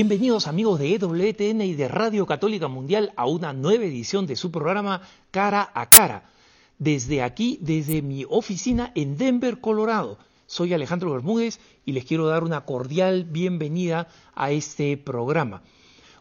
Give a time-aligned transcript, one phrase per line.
[0.00, 4.50] Bienvenidos amigos de EWTN y de Radio Católica Mundial a una nueva edición de su
[4.50, 6.22] programa Cara a Cara.
[6.78, 10.16] Desde aquí, desde mi oficina en Denver, Colorado.
[10.46, 15.62] Soy Alejandro Bermúdez y les quiero dar una cordial bienvenida a este programa.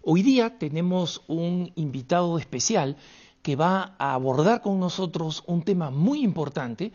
[0.01, 2.97] Hoy día tenemos un invitado especial
[3.41, 6.91] que va a abordar con nosotros un tema muy importante,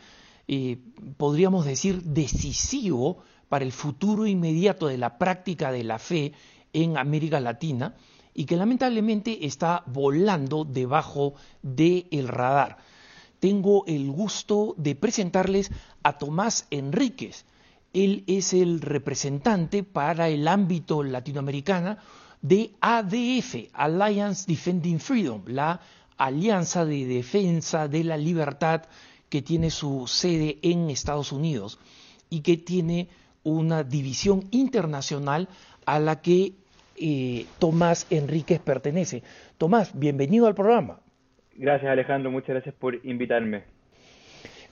[0.48, 0.76] eh,
[1.16, 6.34] podríamos decir decisivo para el futuro inmediato de la práctica de la fe
[6.74, 7.95] en América Latina
[8.34, 12.76] y que lamentablemente está volando debajo del radar.
[13.40, 15.71] Tengo el gusto de presentarles
[16.02, 17.45] a Tomás Enríquez.
[17.93, 21.96] Él es el representante para el ámbito latinoamericano
[22.43, 25.80] de ADF, Alliance Defending Freedom, la
[26.16, 28.82] Alianza de Defensa de la Libertad
[29.29, 31.79] que tiene su sede en Estados Unidos
[32.30, 33.09] y que tiene
[33.43, 35.48] una división internacional
[35.87, 36.54] a la que
[36.96, 39.23] eh, Tomás Enríquez pertenece.
[39.59, 41.01] Tomás, bienvenido al programa.
[41.56, 43.64] Gracias Alejandro, muchas gracias por invitarme.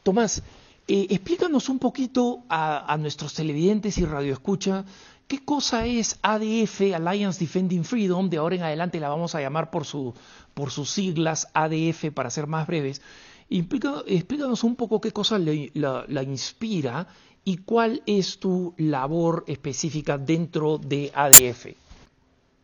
[0.02, 0.42] Tomás,
[0.88, 4.84] eh, explícanos un poquito a, nuestros televidentes y radioescucha
[5.28, 9.70] qué cosa es ADF, Alliance Defending Freedom, de ahora en adelante la vamos a llamar
[9.70, 10.12] por, su,
[10.54, 13.00] por sus siglas ADF para ser más breves.
[13.48, 17.06] explícanos un poco qué cosa la inspira
[17.44, 21.66] y cuál es tu labor específica dentro de ADF.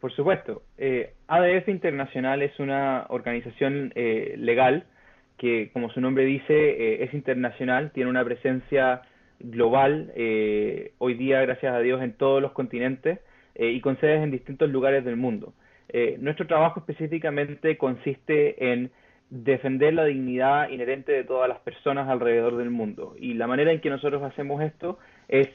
[0.01, 0.63] Por supuesto.
[0.77, 4.85] Eh, ADF Internacional es una organización eh, legal
[5.37, 9.03] que, como su nombre dice, eh, es internacional, tiene una presencia
[9.41, 10.13] global,
[10.99, 13.21] hoy día, gracias a Dios, en todos los continentes
[13.55, 15.55] y con sedes en distintos lugares del mundo.
[16.19, 18.91] nuestro trabajo específicamente consiste en
[19.31, 23.15] defender la dignidad inherente de todas las personas alrededor del mundo.
[23.17, 25.49] Y la manera en que nosotros hacemos esto es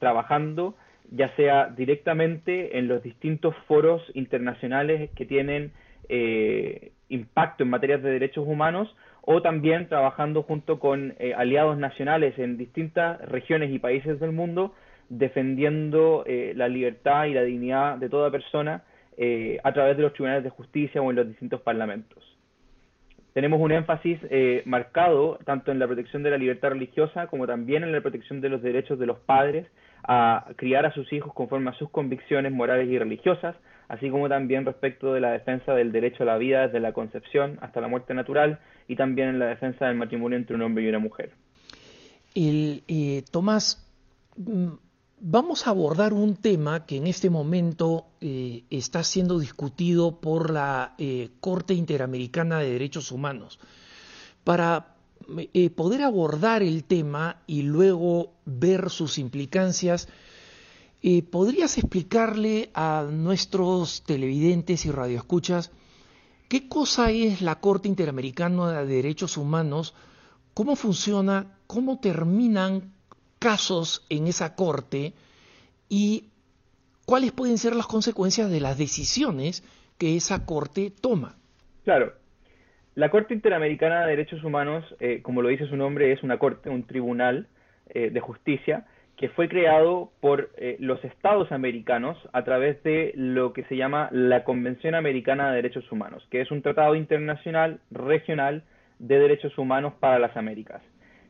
[0.00, 0.74] trabajando
[1.10, 5.72] ya sea directamente en los distintos foros internacionales que tienen
[6.08, 12.38] eh, impacto en materias de derechos humanos o también trabajando junto con eh, aliados nacionales
[12.38, 14.74] en distintas regiones y países del mundo
[15.08, 18.84] defendiendo eh, la libertad y la dignidad de toda persona
[19.64, 22.22] a través de los tribunales de justicia o en los distintos parlamentos.
[23.32, 24.20] Tenemos un énfasis
[24.64, 28.48] marcado tanto en la protección de la libertad religiosa como también en la protección de
[28.48, 29.66] los derechos de los padres
[30.04, 33.56] a criar a sus hijos conforme a sus convicciones morales y religiosas,
[33.88, 37.58] así como también respecto de la defensa del derecho a la vida desde la concepción
[37.60, 40.88] hasta la muerte natural y también en la defensa del matrimonio entre un hombre y
[40.88, 41.32] una mujer.
[42.34, 43.86] El, eh, Tomás,
[44.36, 44.68] mm,
[45.20, 50.94] vamos a abordar un tema que en este momento eh, está siendo discutido por la
[50.98, 53.58] eh, Corte Interamericana de Derechos Humanos.
[54.44, 54.97] Para
[55.52, 60.08] eh, poder abordar el tema y luego ver sus implicancias,
[61.02, 65.70] eh, ¿podrías explicarle a nuestros televidentes y radioescuchas
[66.48, 69.94] qué cosa es la Corte Interamericana de Derechos Humanos,
[70.54, 72.94] cómo funciona, cómo terminan
[73.38, 75.14] casos en esa Corte
[75.88, 76.24] y
[77.04, 79.62] cuáles pueden ser las consecuencias de las decisiones
[79.98, 81.36] que esa Corte toma?
[81.84, 82.14] Claro,
[82.98, 86.68] la Corte Interamericana de Derechos Humanos, eh, como lo dice su nombre, es una corte,
[86.68, 87.46] un tribunal
[87.90, 88.86] eh, de justicia
[89.16, 94.08] que fue creado por eh, los estados americanos a través de lo que se llama
[94.10, 98.64] la Convención Americana de Derechos Humanos, que es un tratado internacional regional
[98.98, 100.82] de derechos humanos para las Américas.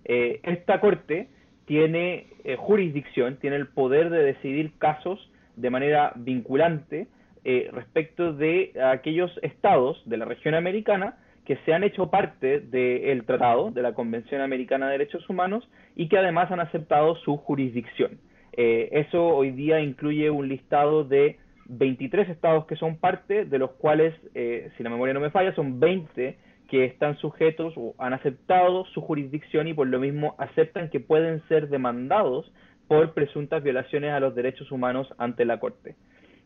[0.06, 1.28] esta corte
[1.66, 7.08] tiene jurisdicción, tiene el poder de decidir casos de manera vinculante
[7.44, 11.18] respecto de aquellos estados de la región americana
[11.48, 15.66] que se han hecho parte del tratado, de la Convención Americana de Derechos Humanos,
[15.96, 18.18] y que además han aceptado su jurisdicción.
[18.52, 23.70] Eh, eso hoy día incluye un listado de 23 estados que son parte, de los
[23.70, 26.36] cuales, eh, si la memoria no me falla, son 20
[26.68, 31.40] que están sujetos o han aceptado su jurisdicción y por lo mismo aceptan que pueden
[31.48, 32.52] ser demandados
[32.88, 35.96] por presuntas violaciones a los derechos humanos ante la Corte.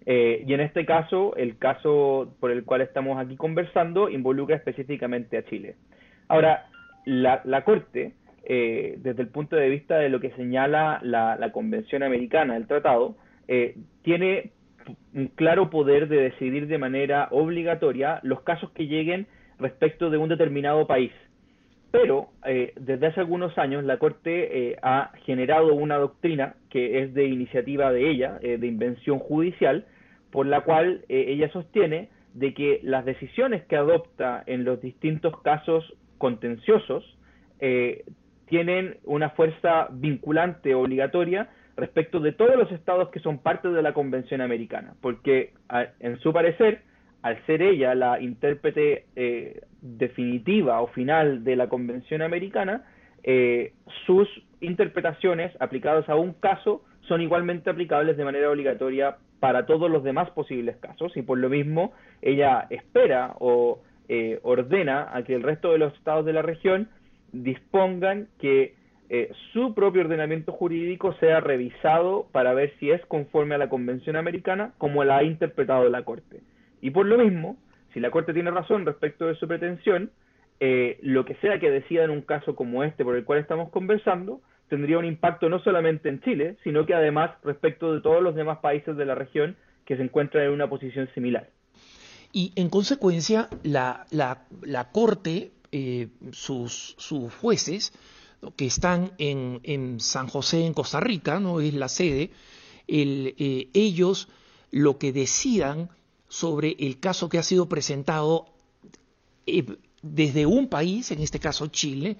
[0.07, 5.37] Eh, y en este caso, el caso por el cual estamos aquí conversando involucra específicamente
[5.37, 5.77] a Chile.
[6.29, 6.67] Ahora,
[7.05, 8.15] la, Corte,
[8.45, 13.17] eh, desde el punto de vista de lo que señala la, Convención Americana, el tratado,
[13.49, 14.53] eh, tiene
[15.15, 19.27] un claro poder de decidir de manera obligatoria los casos que lleguen
[19.59, 21.13] respecto de un determinado país.
[21.93, 27.93] Pero desde hace algunos años la Corte ha generado una doctrina que es de iniciativa
[27.93, 29.87] de ella, de invención judicial,
[30.33, 35.39] por la cual eh, ella sostiene de que las decisiones que adopta en los distintos
[35.43, 37.05] casos contenciosos
[37.61, 38.05] eh,
[38.47, 43.93] tienen una fuerza vinculante obligatoria respecto de todos los estados que son parte de la
[43.93, 45.53] Convención Americana, porque
[46.01, 46.83] en su parecer,
[47.23, 52.85] al ser ella la intérprete eh, definitiva o final de la Convención Americana,
[53.25, 53.73] eh,
[54.07, 54.29] sus
[54.61, 60.31] interpretaciones aplicadas a un caso son igualmente aplicables de manera obligatoria para todos los demás
[60.31, 61.93] posibles casos y por lo mismo
[62.23, 66.89] ella espera o eh, ordena a que el resto de los estados de la región
[67.33, 68.75] dispongan que
[69.09, 74.17] eh, su propio ordenamiento jurídico sea revisado para ver si es conforme a la Convención
[74.17, 76.41] Americana como la ha interpretado la Corte.
[76.81, 77.57] Y por lo mismo,
[77.93, 80.11] si la Corte tiene razón respecto de su pretensión,
[80.61, 83.71] eh, lo que sea que decida en un caso como este por el cual estamos
[83.71, 88.35] conversando, tendría un impacto no solamente en Chile, sino que además respecto de todos los
[88.35, 91.51] demás países de la región que se encuentran en una posición similar.
[92.33, 97.93] Y en consecuencia, la, la, Corte, eh, sus, sus, jueces,
[98.57, 102.31] que están en, en, San José, en Costa Rica, no es la sede,
[102.89, 104.29] el, eh, ellos
[104.71, 105.91] lo que decidan
[106.33, 108.47] sobre el caso que ha sido presentado
[109.47, 109.67] eh,
[110.01, 112.17] desde un país, en este caso Chile,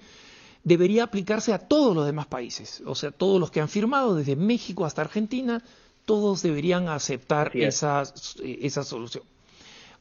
[0.63, 2.83] debería aplicarse a todos los demás países.
[2.85, 5.63] O sea, todos los que han firmado, desde México hasta Argentina,
[6.05, 8.03] todos deberían aceptar esa,
[8.43, 9.23] esa, solución.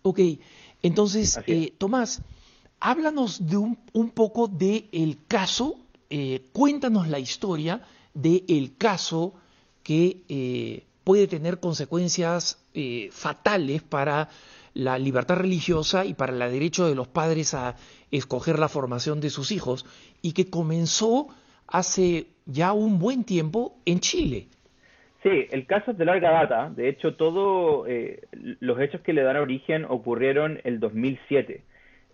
[0.02, 0.20] Ok,
[0.82, 2.20] entonces, eh, Tomás,
[2.80, 5.78] háblanos de un, un poco del el caso,
[6.10, 7.82] eh, cuéntanos la historia
[8.12, 9.32] del el caso
[9.82, 12.58] que eh, puede tener consecuencias
[13.10, 14.28] fatales para
[14.74, 17.76] la libertad religiosa y para el derecho de los padres a
[18.10, 19.84] escoger la formación de sus hijos
[20.22, 21.28] y que comenzó
[21.66, 24.46] hace ya un buen tiempo en Chile.
[25.22, 26.70] Sí, el caso es de larga data.
[26.74, 28.22] De hecho, todos eh,
[28.60, 31.62] los hechos que le dan origen ocurrieron el 2007.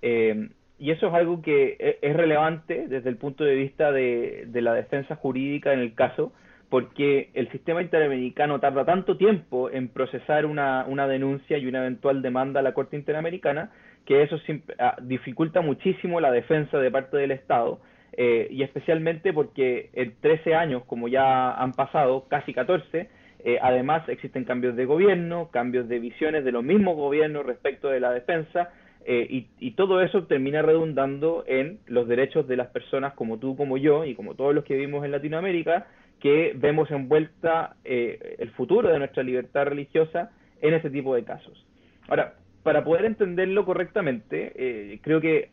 [0.03, 4.61] Eh, y eso es algo que e, es relevante desde el punto de vista de
[4.61, 6.33] la defensa jurídica en el caso,
[6.71, 12.21] porque el sistema interamericano tarda tanto tiempo en procesar una, una denuncia y una eventual
[12.21, 13.71] demanda a la Corte Interamericana
[14.09, 14.37] que eso
[14.79, 17.79] ah, dificulta muchísimo la defensa de parte del Estado.
[18.15, 23.09] Eh, y especialmente porque en 13 años, como ya han pasado, casi 14,
[23.45, 28.01] eh, además existen cambios de gobierno, cambios de visiones de los mismos gobiernos respecto de
[28.01, 28.71] la defensa,
[29.05, 33.57] eh, y, y, todo eso termina redundando en los derechos de las personas como tú,
[33.57, 35.87] como yo, y como todos los que vivimos en Latinoamérica,
[36.21, 40.31] que vemos envuelta eh, el futuro de nuestra libertad religiosa
[40.61, 41.65] en ese tipo de casos.
[42.09, 45.51] Ahora, para poder entenderlo correctamente, eh, creo que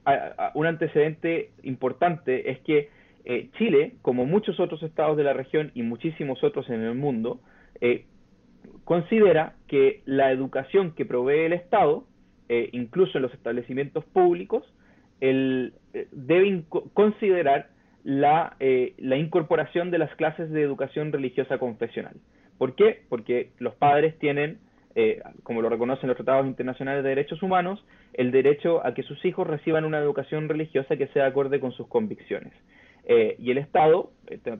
[0.55, 2.89] un antecedente importante es que
[3.25, 7.39] eh, Chile, como muchos otros estados de la región y muchísimos otros en el mundo,
[8.83, 12.05] considera que la educación que provee el Estado,
[12.71, 14.63] incluso en los establecimientos públicos,
[15.19, 15.73] el,
[16.11, 16.63] debe
[16.93, 17.69] considerar
[18.05, 22.13] la, eh, la incorporación de las clases de educación religiosa confesional.
[22.59, 23.01] ¿Por qué?
[23.09, 24.59] Porque los padres tienen,
[24.93, 29.25] eh, como lo reconocen los tratados internacionales de derechos humanos, el derecho a que sus
[29.25, 32.53] hijos reciban una educación religiosa que sea acorde con sus convicciones.
[33.05, 34.11] Eh, y el Estado,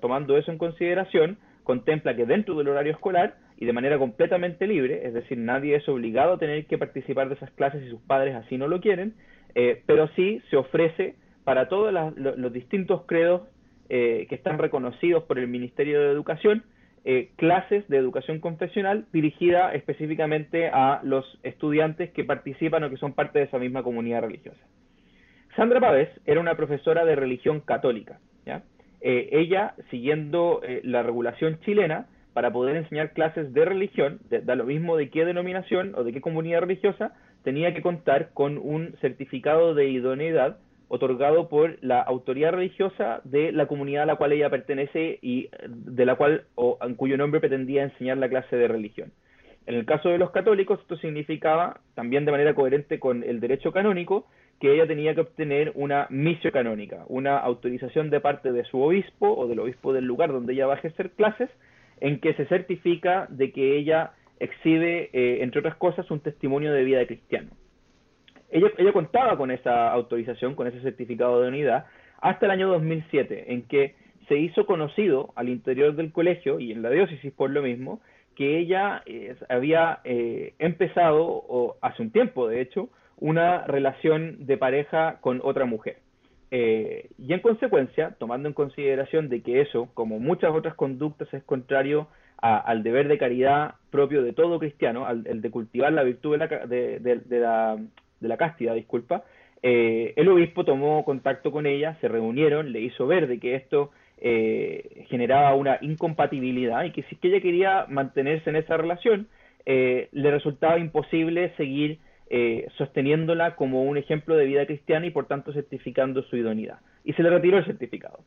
[0.01, 5.05] tomando eso en consideración, contempla que dentro del horario escolar y de manera completamente libre,
[5.05, 8.33] es decir, nadie es obligado a tener que participar de esas clases si sus padres
[8.35, 9.13] así no lo quieren,
[9.85, 13.43] pero sí se ofrece para todos los distintos credos
[13.87, 16.63] eh, que están reconocidos por el Ministerio de Educación,
[17.05, 23.13] eh, clases de educación confesional dirigida específicamente a los estudiantes que participan o que son
[23.13, 24.59] parte de esa misma comunidad religiosa.
[25.55, 28.19] Sandra Pávez era una profesora de religión católica.
[29.07, 34.97] Eh, ella, siguiendo la regulación chilena, para poder enseñar clases de religión, da lo mismo
[34.97, 39.89] de qué denominación o de qué comunidad religiosa, tenía que contar con un certificado de
[39.89, 45.49] idoneidad otorgado por la autoridad religiosa de la comunidad a la cual ella pertenece y
[45.67, 49.11] de la cual o en cuyo nombre pretendía enseñar la clase de religión.
[49.67, 53.71] En el caso de los católicos, esto significaba, también de manera coherente con el derecho
[53.71, 54.27] canónico,
[54.59, 59.35] que ella tenía que obtener una misio canónica, una autorización de parte de su obispo
[59.35, 61.49] o del obispo del lugar donde ella va a ejercer clases,
[61.99, 66.83] en que se certifica de que ella exhibe, eh, entre otras cosas, un testimonio de
[66.83, 67.49] vida de cristiano.
[68.55, 71.87] Ella, contaba con esa autorización, con ese certificado de unidad,
[72.21, 73.95] hasta el año 2007, en que
[74.29, 77.99] se hizo conocido al interior del colegio y en la diócesis por lo mismo,
[78.33, 84.57] que ella eh, había eh, empezado, o hace un tiempo de hecho, una relación de
[84.57, 85.97] pareja con otra mujer.
[86.51, 91.43] Eh, y en consecuencia, tomando en consideración de que eso, como muchas otras conductas, es
[91.43, 92.07] contrario
[92.37, 96.37] al deber de caridad propio de todo cristiano, al el de cultivar la virtud de
[96.37, 97.77] la, de la
[98.37, 99.23] castidad, disculpa,
[99.61, 103.91] eh, el obispo tomó contacto con ella, se reunieron, le hizo ver de que esto
[104.17, 109.27] eh, generaba una incompatibilidad y que si ella quería mantenerse en esa relación,
[109.65, 115.27] eh, le resultaba imposible seguir eh, sosteniéndola como un ejemplo de vida cristiana y por
[115.27, 116.79] tanto certificando su idoneidad.
[117.03, 118.19] Y se le retiró el certificado.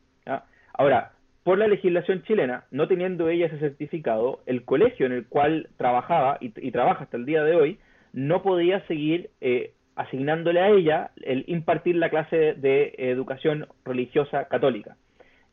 [0.73, 5.69] Ahora, por la legislación chilena, no teniendo ella ese certificado, el colegio en el cual
[5.77, 7.79] trabajaba y, trabaja hasta el día de hoy,
[8.13, 14.97] no podía seguir eh, asignándole a ella el impartir la clase de educación religiosa católica.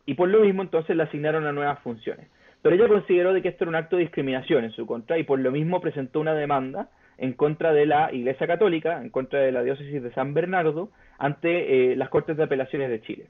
[0.06, 2.28] Y por lo mismo entonces le asignaron a nuevas funciones.
[2.62, 5.24] Pero ella consideró de que esto era un acto de discriminación en su contra y
[5.24, 9.52] por lo mismo presentó una demanda en contra de la Iglesia Católica, en contra de
[9.52, 13.28] la diócesis de San Bernardo, ante eh, las Cortes de Apelaciones de Chile.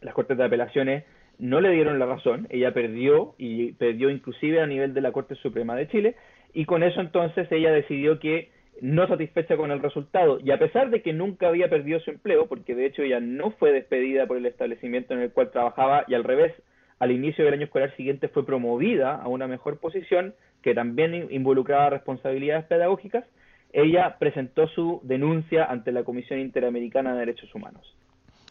[0.00, 1.04] Las Cortes de Apelaciones
[1.40, 5.34] no le dieron la razón, ella perdió y perdió inclusive a nivel de la Corte
[5.34, 6.14] Suprema de Chile
[6.52, 10.90] y con eso entonces ella decidió que no satisfecha con el resultado y a pesar
[10.90, 14.36] de que nunca había perdido su empleo, porque de hecho ella no fue despedida por
[14.36, 16.52] el establecimiento en el cual trabajaba y al revés,
[16.98, 21.90] al inicio del año escolar siguiente fue promovida a una mejor posición que también involucraba
[21.90, 23.24] responsabilidades pedagógicas,
[23.72, 27.94] ella presentó su denuncia ante la Comisión Interamericana de Derechos Humanos.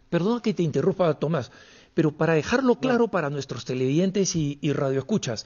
[0.10, 1.52] Perdona que te interrumpa, Tomás,
[1.94, 5.46] pero para dejarlo claro para nuestros televidentes y, y radioescuchas,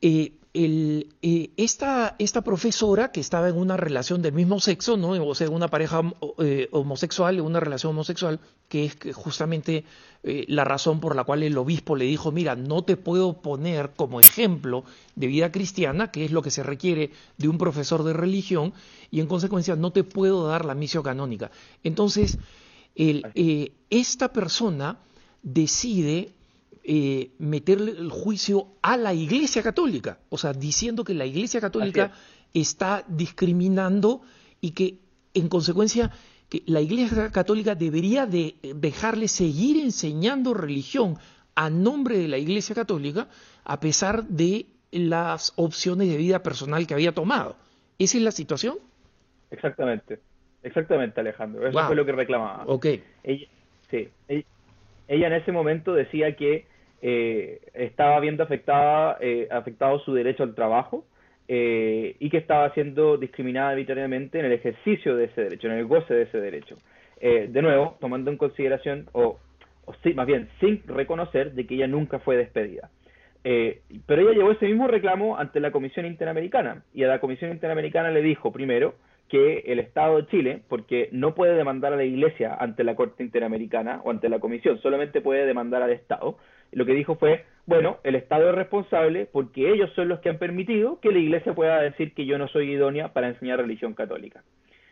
[0.00, 5.10] eh, el, eh, esta, esta, profesora que estaba en una relación del mismo sexo, ¿no?
[5.10, 6.02] o sea, una pareja
[6.38, 9.84] eh, homosexual, una relación homosexual, que es justamente
[10.24, 13.92] eh, la razón por la cual el obispo le dijo, mira, no te puedo poner
[13.94, 18.12] como ejemplo de vida cristiana, que es lo que se requiere de un profesor de
[18.12, 18.72] religión,
[19.10, 21.52] y en consecuencia no te puedo dar la misión canónica.
[21.84, 22.38] Entonces,
[22.96, 24.98] el, esta persona
[25.42, 26.32] decide
[26.82, 32.12] eh, meterle el juicio a la Iglesia Católica, o sea, diciendo que la Iglesia Católica
[32.54, 34.22] está discriminando
[34.60, 34.98] y que
[35.34, 36.10] en consecuencia
[36.48, 41.18] que la Iglesia Católica debería de dejarle seguir enseñando religión
[41.54, 43.28] a nombre de la Iglesia Católica
[43.64, 47.56] a pesar de las opciones de vida personal que había tomado.
[47.98, 48.78] ¿Esa es la situación?
[49.50, 50.18] Exactamente,
[50.62, 52.64] exactamente Alejandro, eso fue lo que reclamaba.
[52.66, 52.86] Ok.
[53.22, 53.46] Ella,
[53.90, 56.69] sí, ella en ese momento decía que
[57.02, 61.04] eh, estaba viendo afectada, eh, afectado su derecho al trabajo
[61.48, 65.86] eh, y que estaba siendo discriminada arbitrariamente en el ejercicio de ese derecho, en el
[65.86, 66.76] goce de ese derecho.
[67.20, 69.38] de nuevo, tomando en consideración, o,
[69.84, 72.90] o sí, más bien, sin reconocer de que ella nunca fue despedida.
[73.42, 78.10] pero ella llevó ese mismo reclamo ante la Comisión Interamericana y a la Comisión Interamericana
[78.10, 78.94] le dijo primero
[79.30, 83.22] que el Estado de Chile, porque no puede demandar a la Iglesia ante la Corte
[83.22, 86.36] Interamericana o ante la Comisión, solamente puede demandar al Estado,
[86.72, 90.38] lo que dijo fue, bueno, el Estado es responsable porque ellos son los que han
[90.38, 94.42] permitido que la Iglesia pueda decir que yo no soy idónea para enseñar religión católica.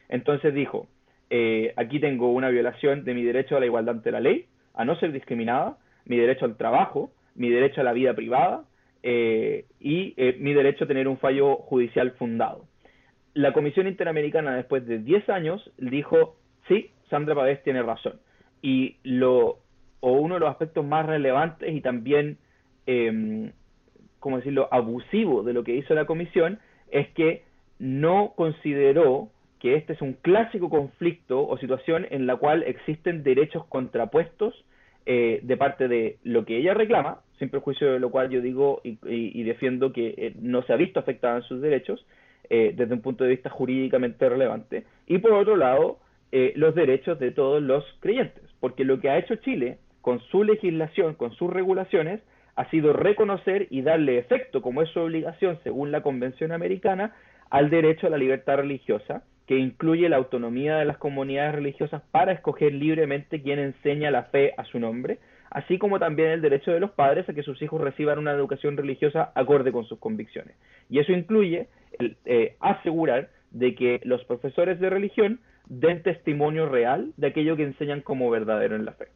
[0.09, 0.89] Entonces dijo,
[1.31, 4.85] eh, aquí tengo una violación de mi derecho a la igualdad ante la ley, a
[4.85, 8.65] no ser discriminada, mi derecho al trabajo, mi derecho a la vida privada
[9.03, 12.65] eh, y eh, mi derecho a tener un fallo judicial fundado.
[13.35, 18.21] La Comisión Interamericana, después de 10 años, dijo, sí, Sandra Pavés tiene razón.
[18.63, 19.59] Y lo
[20.01, 22.39] o uno de los aspectos más relevantes y también,
[22.87, 23.51] eh,
[24.21, 26.59] ¿cómo decirlo?, abusivo de lo que hizo la comisión
[26.91, 27.43] es que
[27.79, 29.29] no consideró
[29.61, 34.55] que este es un clásico conflicto o situación en la cual existen derechos contrapuestos
[35.07, 38.81] eh, de parte de lo que ella reclama, sin perjuicio de lo cual yo digo
[38.85, 42.05] y, defiendo que eh, no se ha visto afectada en sus derechos
[42.51, 45.99] eh, desde un punto de vista jurídicamente relevante, y por otro lado,
[46.57, 49.79] los derechos de todos los creyentes, porque lo que ha hecho Chile
[50.09, 52.23] con su legislación, con sus regulaciones,
[52.57, 57.15] ha sido reconocer y darle efecto, como es su obligación según la Convención Americana,
[57.51, 62.33] al derecho a la libertad religiosa, que incluye la autonomía de las comunidades religiosas para
[62.33, 65.19] escoger libremente quién enseña la fe a su nombre,
[65.51, 68.79] así como también el derecho de los padres a que sus hijos reciban una educación
[68.79, 70.57] religiosa acorde con sus convicciones.
[70.89, 77.13] Y eso incluye el, eh, asegurar de que los profesores de religión den testimonio real
[77.19, 79.09] de aquello que enseñan como verdadero en la fe.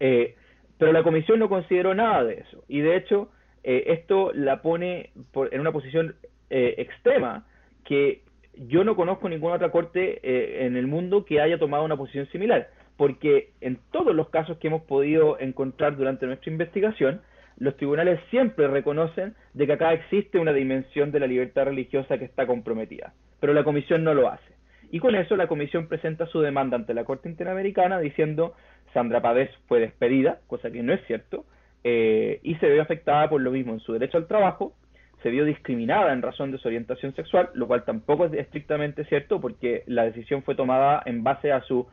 [0.00, 0.34] Eh,
[0.78, 2.64] pero la comisión no consideró nada de eso.
[2.68, 3.30] Y de hecho,
[3.64, 5.10] eh, esto la pone
[5.50, 6.14] en una posición
[6.50, 7.46] eh, extrema
[7.84, 8.22] que
[8.68, 12.68] yo no conozco ninguna otra corte en el mundo que haya tomado una posición similar.
[12.96, 17.20] Porque en todos los casos que hemos podido encontrar durante nuestra investigación,
[17.58, 22.24] los tribunales siempre reconocen de que acá existe una dimensión de la libertad religiosa que
[22.24, 23.12] está comprometida.
[23.40, 24.58] Pero la comisión no lo hace.
[24.90, 28.54] Y con eso la comisión presenta su demanda ante la Corte Interamericana diciendo
[28.92, 31.44] Sandra Pavés fue despedida, cosa que no es cierto,
[31.84, 34.74] eh, y se vio afectada por lo mismo en su derecho al trabajo,
[35.22, 39.40] se vio discriminada en razón de su orientación sexual, lo cual tampoco es estrictamente cierto
[39.40, 41.86] porque la decisión fue tomada en base a su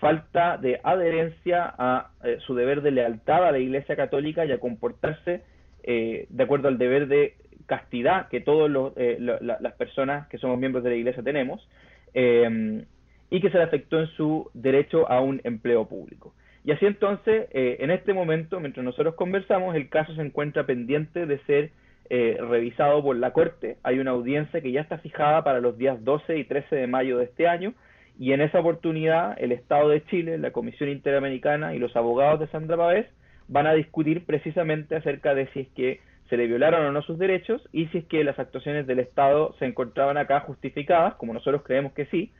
[0.00, 4.58] falta de adherencia a eh, su deber de lealtad a la Iglesia Católica y a
[4.58, 5.42] comportarse
[5.82, 7.34] eh, de acuerdo al deber de
[7.66, 11.68] castidad que todas eh, las personas que somos miembros de la Iglesia tenemos,
[12.12, 16.34] y que se le afectó en su derecho a un empleo público.
[16.64, 21.38] Y así entonces, en este momento, mientras nosotros conversamos, el caso se encuentra pendiente de
[21.44, 21.70] ser
[22.10, 23.78] revisado por la Corte.
[23.82, 27.16] Hay una audiencia que ya está fijada para los días 12 y 13 de mayo
[27.16, 27.72] de este año,
[28.20, 32.48] y en esa oportunidad el Estado de Chile, la Comisión Interamericana y los abogados de
[32.48, 33.06] Sandra Pavés
[33.48, 37.18] van a discutir precisamente acerca de si es que se le violaron o no sus
[37.18, 41.62] derechos y si es que las actuaciones del Estado se encontraban acá justificadas, como nosotros
[41.62, 42.30] creemos que sí,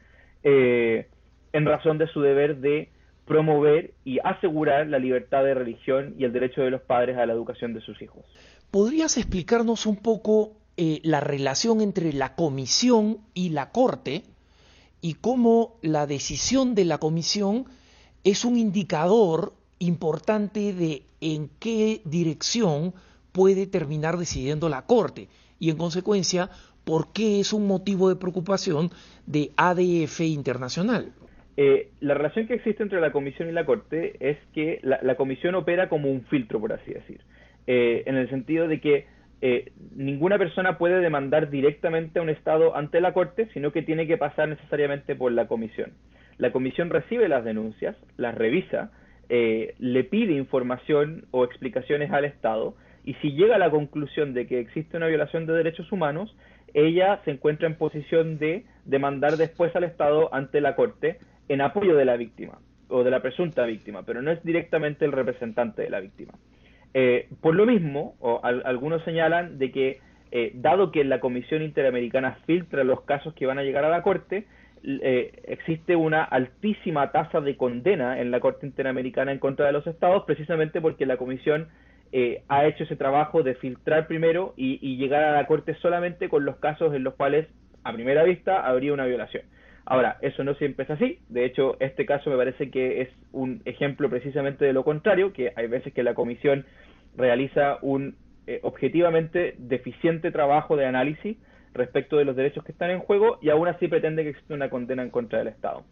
[0.44, 1.06] eh,
[1.54, 2.90] en razón de su deber de
[3.30, 7.32] promover y asegurar la libertad de religión y el derecho de los padres a la
[7.32, 8.24] educación de sus hijos.
[8.72, 14.24] ¿Podrías explicarnos un poco eh, la relación entre la comisión y la corte
[15.00, 17.66] y cómo la decisión de la comisión
[18.24, 22.94] es un indicador importante de en qué dirección
[23.30, 25.28] puede terminar decidiendo la Corte
[25.60, 26.50] y en consecuencia
[26.82, 28.90] por qué es un motivo de preocupación
[29.26, 31.12] de ADF internacional.
[31.62, 35.54] Eh, la relación que existe entre la Comisión y la Corte es que la, Comisión
[35.54, 37.20] opera como un filtro, por así decir,
[37.66, 39.04] eh, en el sentido de que
[39.42, 44.06] eh, ninguna persona puede demandar directamente a un Estado ante la Corte, sino que tiene
[44.06, 45.92] que pasar necesariamente por la Comisión.
[46.38, 48.90] La Comisión recibe las denuncias, las revisa,
[49.28, 52.74] eh, le pide información o explicaciones al Estado,
[53.04, 56.34] y si llega a la conclusión de que existe una violación de derechos humanos,
[56.72, 61.18] ella se encuentra en posición de demandar después al Estado ante la Corte
[61.50, 65.10] en apoyo de la víctima o de la presunta víctima, pero no es directamente el
[65.10, 66.32] representante de la víctima.
[66.94, 69.98] Eh, por lo mismo, algunos señalan de que,
[70.30, 74.02] eh, dado que la Comisión Interamericana filtra los casos que van a llegar a la
[74.02, 74.46] Corte,
[74.84, 79.88] eh, existe una altísima tasa de condena en la Corte Interamericana en contra de los
[79.88, 81.66] estados, precisamente porque la Comisión
[82.48, 86.56] ha hecho ese trabajo de filtrar primero y, llegar a la Corte solamente con los
[86.56, 87.46] casos en los cuales,
[87.84, 89.44] a primera vista, habría una violación.
[89.90, 91.18] Ahora, eso no siempre es así.
[91.28, 95.52] De hecho, este caso me parece que es un ejemplo precisamente de lo contrario, que
[95.56, 96.64] hay veces que la comisión
[97.16, 98.14] realiza un
[98.46, 101.38] eh, objetivamente deficiente trabajo de análisis
[101.74, 104.70] respecto de los derechos que están en juego y aún así pretende que exista una
[104.70, 105.82] condena en contra del Estado.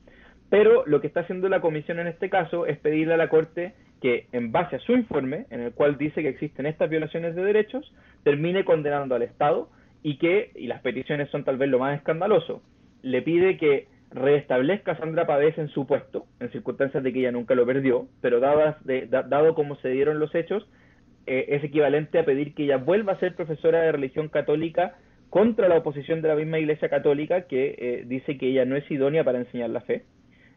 [0.48, 3.74] Pero lo que está haciendo la comisión en este caso es pedirle a la Corte
[4.00, 7.42] que, en base a su informe, en el cual dice que existen estas violaciones de
[7.42, 9.68] derechos, termine condenando al Estado
[10.04, 12.62] y que, y las peticiones son tal vez lo más escandaloso,
[13.02, 17.32] le pide que restablezca a Sandra Pavés en su puesto, en circunstancias de que ella
[17.32, 20.66] nunca lo perdió, pero dado cómo se dieron los hechos,
[21.26, 24.96] eh, es equivalente a pedir que ella vuelva a ser profesora de religión católica
[25.28, 28.90] contra la oposición de la misma Iglesia Católica que eh, dice que ella no es
[28.90, 30.04] idónea para enseñar la fe.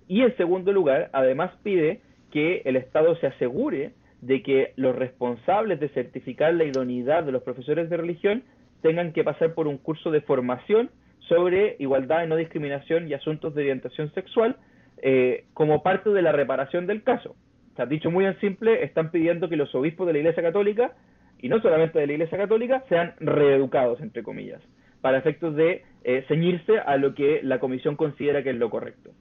[0.07, 1.99] Y en segundo lugar, además pide
[2.31, 7.43] que el Estado se asegure de que los responsables de certificar la idoneidad de los
[7.43, 8.43] profesores de religión
[8.81, 10.89] tengan que pasar por un curso de formación
[11.31, 14.57] sobre igualdad y no discriminación y asuntos de orientación sexual
[15.01, 17.37] eh, como parte de la reparación del caso.
[17.71, 20.91] O sea, dicho muy en simple, están pidiendo que los obispos de la Iglesia Católica,
[21.39, 24.61] y no solamente de la Iglesia Católica, sean reeducados, entre comillas,
[24.99, 29.11] para efectos de eh, ceñirse a lo que la Comisión considera que es lo correcto.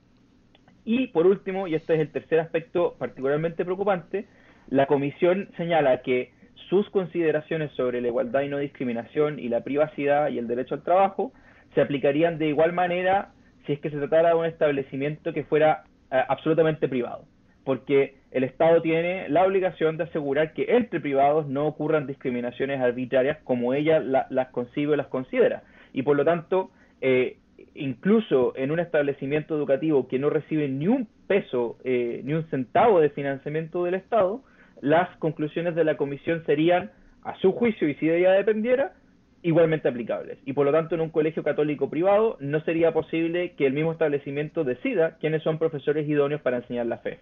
[0.85, 4.27] Y por último, y este es el tercer aspecto particularmente preocupante,
[4.69, 6.33] la Comisión señala que
[6.69, 10.83] sus consideraciones sobre la igualdad y no discriminación y la privacidad y el derecho al
[10.83, 11.33] trabajo
[11.75, 13.31] se aplicarían de igual manera
[13.67, 17.25] si es que se tratara de un establecimiento que fuera eh, absolutamente privado,
[17.65, 23.39] porque el Estado tiene la obligación de asegurar que entre privados no ocurran discriminaciones arbitrarias
[23.45, 27.37] como ella las concibe o las considera, y por lo tanto, eh,
[27.75, 33.01] incluso en un establecimiento educativo que no recibe ni un peso, eh, ni un centavo
[33.01, 34.43] de financiamiento del Estado,
[34.81, 36.91] las conclusiones de la comisión serían,
[37.23, 38.95] a su juicio y si de ella dependiera,
[39.43, 40.39] igualmente aplicables.
[40.45, 43.93] Y por lo tanto, en un colegio católico privado no sería posible que el mismo
[43.93, 47.21] establecimiento decida quiénes son profesores idóneos para enseñar la fe.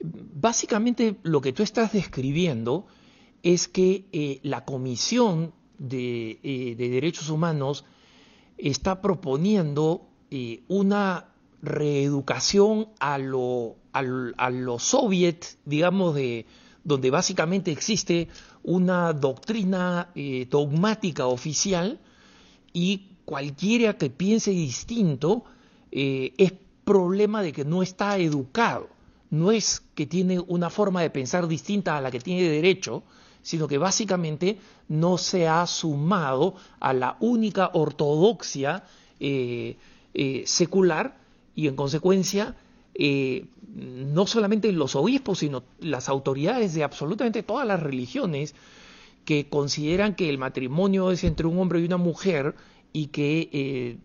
[0.00, 2.86] Básicamente, lo que tú estás describiendo
[3.42, 5.52] es que eh, la Comisión
[5.90, 7.84] eh, de, Derechos Humanos
[8.58, 11.26] está proponiendo eh, una
[11.62, 16.46] reeducación a lo, a lo soviet, digamos, de,
[16.84, 18.28] donde básicamente existe
[18.62, 21.98] una doctrina eh, dogmática oficial
[22.72, 25.44] y cualquiera que piense distinto
[25.90, 26.52] eh, es
[26.84, 28.88] problema de que no está educado.
[29.30, 33.04] No es que tiene una forma de pensar distinta a la que tiene derecho,
[33.42, 38.84] sino que básicamente no se ha sumado a la única ortodoxia
[39.20, 39.76] eh,
[40.44, 41.16] secular
[41.54, 42.56] y en consecuencia
[43.02, 48.54] eh, no solamente los obispos, sino las autoridades de absolutamente todas las religiones
[49.24, 52.54] que consideran que el matrimonio es entre un hombre y una mujer
[52.92, 53.98] y que eh,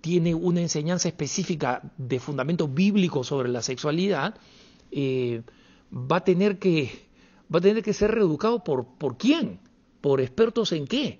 [0.00, 4.36] tiene una enseñanza específica de fundamento bíblico sobre la sexualidad,
[4.92, 5.42] eh,
[5.92, 6.90] va a tener que
[7.54, 9.60] va a tener que ser reeducado por por quién,
[10.00, 11.18] por expertos en qué.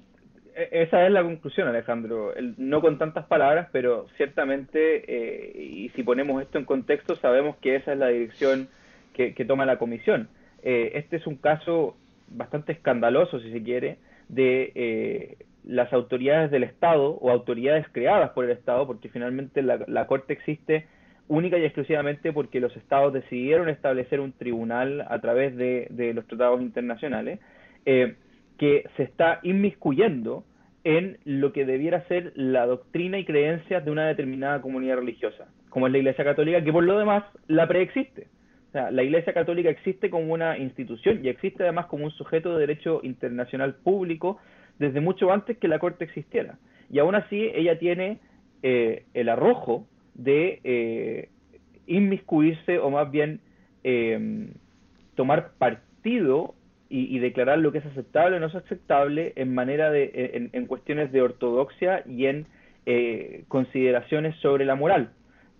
[0.58, 2.34] E, esa es la conclusión, Alejandro.
[2.56, 7.76] no con tantas palabras, pero ciertamente, eh, y si ponemos esto en contexto, sabemos que
[7.76, 8.68] esa es la dirección
[9.14, 10.28] que, toma la comisión.
[10.62, 11.96] este es un caso
[12.28, 15.36] bastante escandaloso, si se quiere, de
[15.68, 20.86] las autoridades del Estado o autoridades creadas por el Estado, porque finalmente la, Corte existe
[21.28, 26.62] única y exclusivamente porque los estados decidieron establecer un tribunal a través de, los tratados
[26.62, 27.38] internacionales,
[27.84, 28.16] eh,
[28.58, 30.44] que se está inmiscuyendo
[30.84, 35.86] en lo que debiera ser la doctrina y creencias de una determinada comunidad religiosa, como
[35.86, 38.28] es la Iglesia Católica, que por lo demás la preexiste.
[38.68, 42.52] O sea, la Iglesia Católica existe como una institución y existe además como un sujeto
[42.52, 44.38] de derecho internacional público
[44.78, 46.58] desde mucho antes que la Corte existiera.
[46.90, 48.18] Y aún así ella tiene
[48.62, 51.28] eh, el arrojo de eh,
[51.86, 53.40] inmiscuirse o más bien
[53.84, 54.52] em,
[55.14, 56.54] tomar partido
[56.90, 61.12] y, declarar lo que es aceptable o no es aceptable en manera de en, cuestiones
[61.12, 62.46] de ortodoxia y en
[62.86, 65.10] eh, consideraciones sobre la moral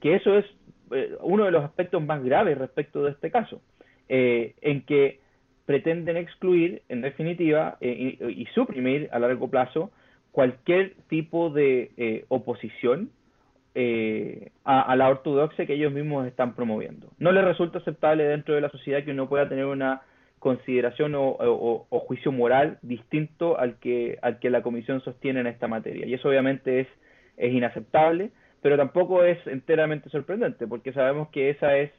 [0.01, 0.47] que eso es
[1.21, 3.61] uno de los aspectos más graves respecto de este caso
[4.09, 5.21] en que
[5.69, 9.91] pretenden excluir, en definitiva, eh, y, suprimir a largo plazo
[10.33, 13.11] cualquier tipo de eh, oposición
[13.75, 17.09] eh, a, la ortodoxia que ellos mismos están promoviendo.
[17.19, 20.01] No les resulta aceptable dentro de la sociedad que uno pueda tener una
[20.39, 26.07] consideración o, juicio moral distinto al que, al que la comisión sostiene en esta materia.
[26.07, 26.89] Y eso obviamente es,
[27.41, 31.93] inaceptable, pero tampoco es enteramente sorprendente, porque sabemos que esa es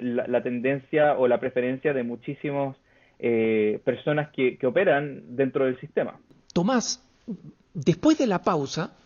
[0.00, 2.76] la, tendencia o la preferencia de muchísimos
[3.18, 6.18] eh, personas que, operan dentro del sistema.
[6.54, 7.04] Tomás,
[7.74, 8.96] después de la pausa,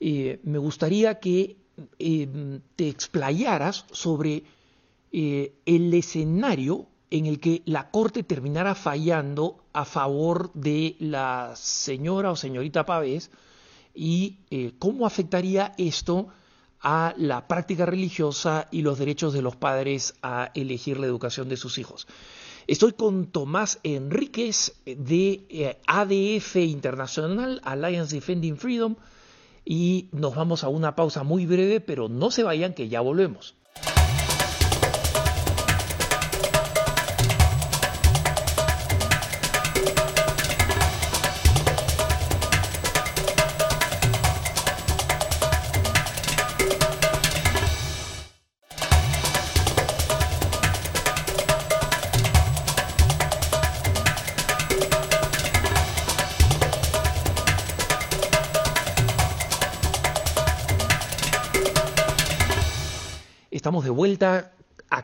[0.00, 1.56] eh, me gustaría que
[1.98, 2.28] eh,
[2.76, 4.44] te explayaras sobre
[5.12, 12.36] el escenario en el que la Corte terminara fallando a favor de la señora o
[12.36, 13.30] señorita Pavés
[13.94, 14.36] y
[14.78, 16.28] cómo afectaría esto
[16.80, 21.56] a la práctica religiosa y los derechos de los padres a elegir la educación de
[21.56, 22.06] sus hijos.
[22.66, 28.96] Estoy con Tomás Enríquez de eh, ADF Internacional, Alliance Defending Freedom,
[29.64, 33.54] y nos vamos a una pausa muy breve, pero no se vayan que ya volvemos.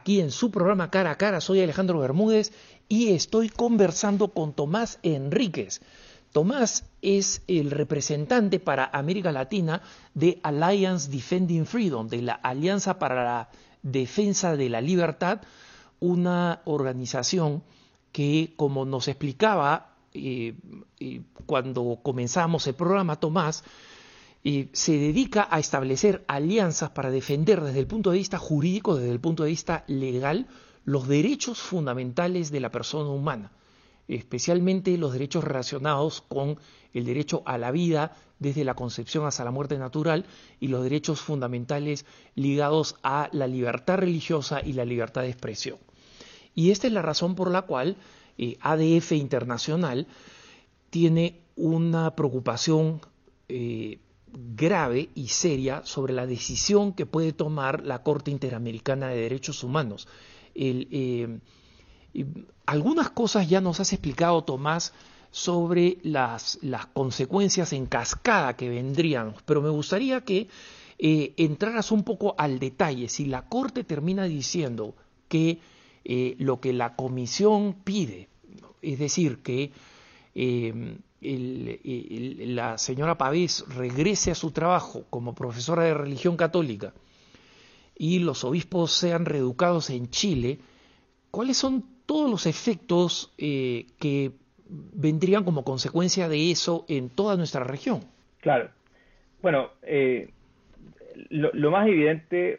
[0.05, 1.41] Aquí en su programa Cara a Cara.
[1.41, 2.53] Soy Alejandro Bermúdez
[2.91, 5.81] y estoy conversando con Tomás Enríquez.
[6.31, 9.81] Tomás es el representante para América Latina
[10.13, 13.49] de Alliance Defending Freedom, de la Alianza para la
[13.83, 15.41] Defensa de la Libertad,
[16.01, 17.63] una organización
[18.13, 20.53] que, como nos explicaba eh,
[21.01, 23.65] eh, cuando comenzamos el programa, Tomás,
[24.73, 29.21] se dedica a establecer alianzas para defender desde el punto de vista jurídico, desde el
[29.21, 30.47] punto de vista legal,
[30.85, 33.53] los derechos fundamentales de la persona humana,
[34.07, 36.59] especialmente los derechos relacionados con
[36.93, 40.27] el derecho a la vida desde la concepción hasta la muerte natural
[40.61, 42.05] y los derechos fundamentales
[42.35, 45.79] ligados a la libertad religiosa y la libertad de expresión.
[46.55, 47.97] Y esta es la razón por la cual
[48.37, 50.07] eh, ADF Internacional
[50.91, 53.01] tiene una preocupación
[53.49, 53.99] eh,
[54.37, 60.09] grave y seria sobre la decisión que puede tomar la Corte Interamericana de Derechos Humanos.
[60.55, 61.39] Eh,
[62.67, 64.93] algunas cosas ya nos has explicado, Tomás,
[65.31, 66.59] sobre las,
[66.93, 70.49] consecuencias en cascada que vendrían, pero me gustaría que
[70.99, 73.09] eh, entraras un poco al detalle.
[73.09, 74.95] Si la Corte termina diciendo
[75.29, 75.59] que
[76.05, 78.29] eh, lo que la Comisión pide,
[78.81, 79.73] es decir, que
[81.25, 86.93] la señora Pavés regrese a su trabajo como profesora de religión católica
[87.97, 90.59] y los obispos sean reeducados en Chile,
[91.31, 94.33] ¿cuáles son todos los efectos eh, que
[94.69, 98.01] vendrían como consecuencia de eso en toda nuestra región?
[98.41, 98.71] Claro.
[99.43, 100.31] Bueno, eh,
[101.31, 102.59] lo, más evidente,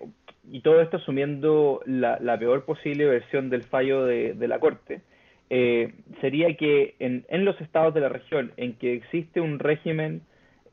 [0.51, 5.01] y todo esto asumiendo la, peor posible versión del fallo de, la Corte,
[5.49, 10.21] eh, sería que en, los estados de la región en que existe un régimen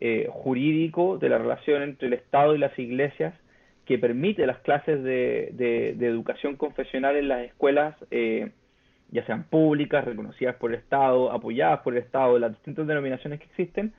[0.00, 3.34] eh, jurídico de la relación entre el Estado y las iglesias
[3.86, 7.96] que permite las clases de, educación confesional en las escuelas,
[9.10, 13.46] ya sean públicas, reconocidas por el Estado, apoyadas por el Estado, las distintas denominaciones que
[13.46, 13.92] existen,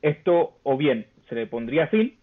[0.00, 2.16] esto o bien se le pondría fin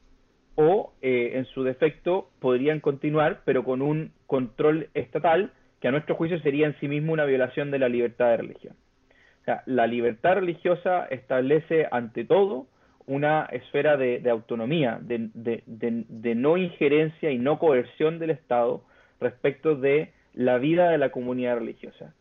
[0.62, 6.16] o eh, en su defecto podrían continuar, pero con un control estatal que a nuestro
[6.16, 8.76] juicio sería en sí mismo una violación de la libertad de religión.
[9.42, 12.68] O sea, la libertad religiosa establece ante todo
[13.08, 18.84] una esfera de, autonomía, de, no injerencia y no coerción del Estado
[19.20, 22.14] respecto de la vida de la comunidad religiosa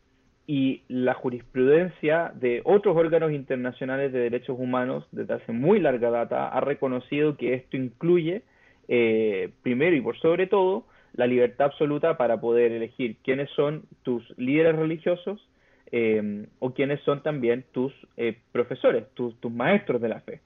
[0.46, 6.48] y la jurisprudencia de otros órganos internacionales de derechos humanos desde hace muy larga data
[6.48, 8.42] ha reconocido que esto incluye,
[8.88, 10.86] eh, primero y por sobre todo,
[11.18, 15.46] la libertad absoluta para poder elegir quiénes son tus líderes religiosos
[15.90, 20.40] eh, o quiénes son también tus eh, profesores, tus, maestros de la fe,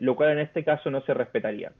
[0.00, 1.70] lo cual en este caso no se respetaría.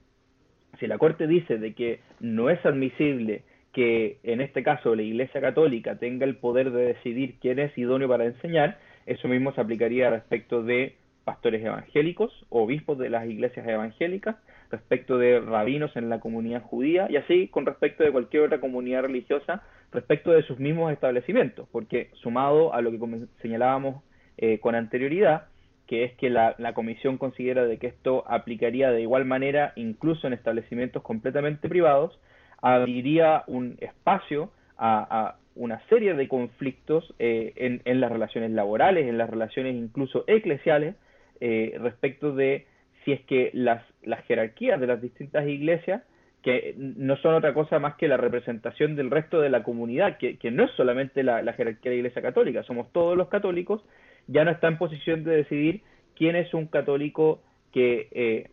[0.78, 5.40] Si la Corte dice de que no es admisible que en este caso la Iglesia
[5.40, 10.08] Católica tenga el poder de decidir quién es idóneo para enseñar, eso mismo se aplicaría
[10.08, 14.36] respecto de pastores evangélicos, obispos de las iglesias evangélicas,
[14.74, 19.02] respecto de rabinos en la comunidad judía y así con respecto de cualquier otra comunidad
[19.02, 22.98] religiosa respecto de sus mismos establecimientos, porque sumado a lo que
[23.40, 24.02] señalábamos
[24.36, 25.46] eh, con anterioridad,
[25.86, 30.32] que es que la, comisión considera de que esto aplicaría de igual manera incluso en
[30.32, 32.18] establecimientos completamente privados,
[32.60, 39.30] abriría un espacio a, una serie de conflictos eh, en, las relaciones laborales, en las
[39.30, 40.96] relaciones incluso eclesiales,
[41.40, 42.66] eh, respecto de
[43.04, 46.02] si es que las, las jerarquías de las distintas iglesias,
[46.42, 50.38] que no son otra cosa más que la representación del resto de la comunidad, que,
[50.50, 53.82] no es solamente la, jerarquía de la Iglesia Católica, somos todos los católicos,
[54.26, 55.80] ya no está en posición de decidir
[56.14, 58.50] quién es un católico que eh,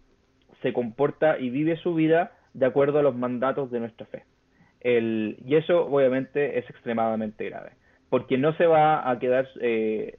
[0.61, 4.23] se comporta y vive su vida de acuerdo a los mandatos de nuestra fe.
[4.79, 7.71] El, y eso obviamente es extremadamente grave,
[8.09, 10.17] porque no se va a quedar, eh,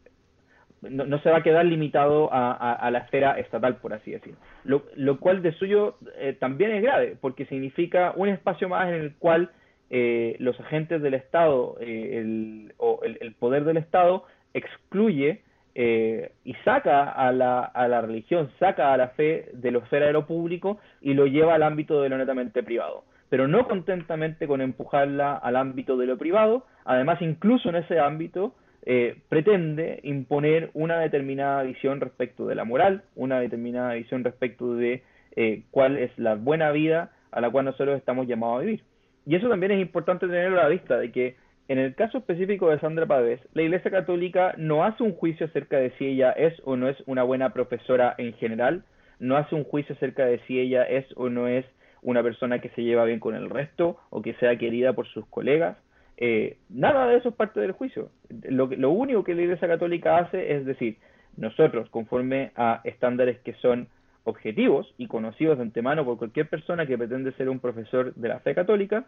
[0.82, 4.38] no, se va a quedar limitado a, la esfera estatal, por así decirlo.
[4.64, 9.14] Lo, cual de suyo eh, también es grave, porque significa un espacio más en el
[9.14, 9.50] cual
[9.90, 15.42] eh, los agentes del Estado el, o el, poder del Estado excluye
[15.74, 20.06] eh, y saca a la, a la religión, saca a la fe de lo esfera
[20.06, 23.04] de lo público y lo lleva al ámbito de lo netamente privado.
[23.28, 28.54] Pero no contentamente con empujarla al ámbito de lo privado, además incluso en ese ámbito
[28.84, 35.02] eh, pretende imponer una determinada visión respecto de la moral, una determinada visión respecto de
[35.36, 38.82] eh, cuál es la buena vida a la cual nosotros estamos llamados a vivir.
[39.24, 41.36] Y eso también es importante tenerlo a la vista, de que
[41.68, 45.78] en el caso específico de Sandra Pávez, la Iglesia Católica no hace un juicio acerca
[45.78, 48.84] de si ella es o no es una buena profesora en general,
[49.20, 51.64] no hace un juicio acerca de si ella es o no es
[52.02, 55.24] una persona que se lleva bien con el resto o que sea querida por sus
[55.26, 55.76] colegas.
[56.24, 58.12] Eh, nada de eso es parte del juicio.
[58.44, 60.98] Lo, lo único que la Iglesia Católica hace es decir,
[61.36, 63.88] nosotros, conforme a estándares que son
[64.22, 68.38] objetivos y conocidos de antemano por cualquier persona que pretende ser un profesor de la
[68.38, 69.04] fe católica,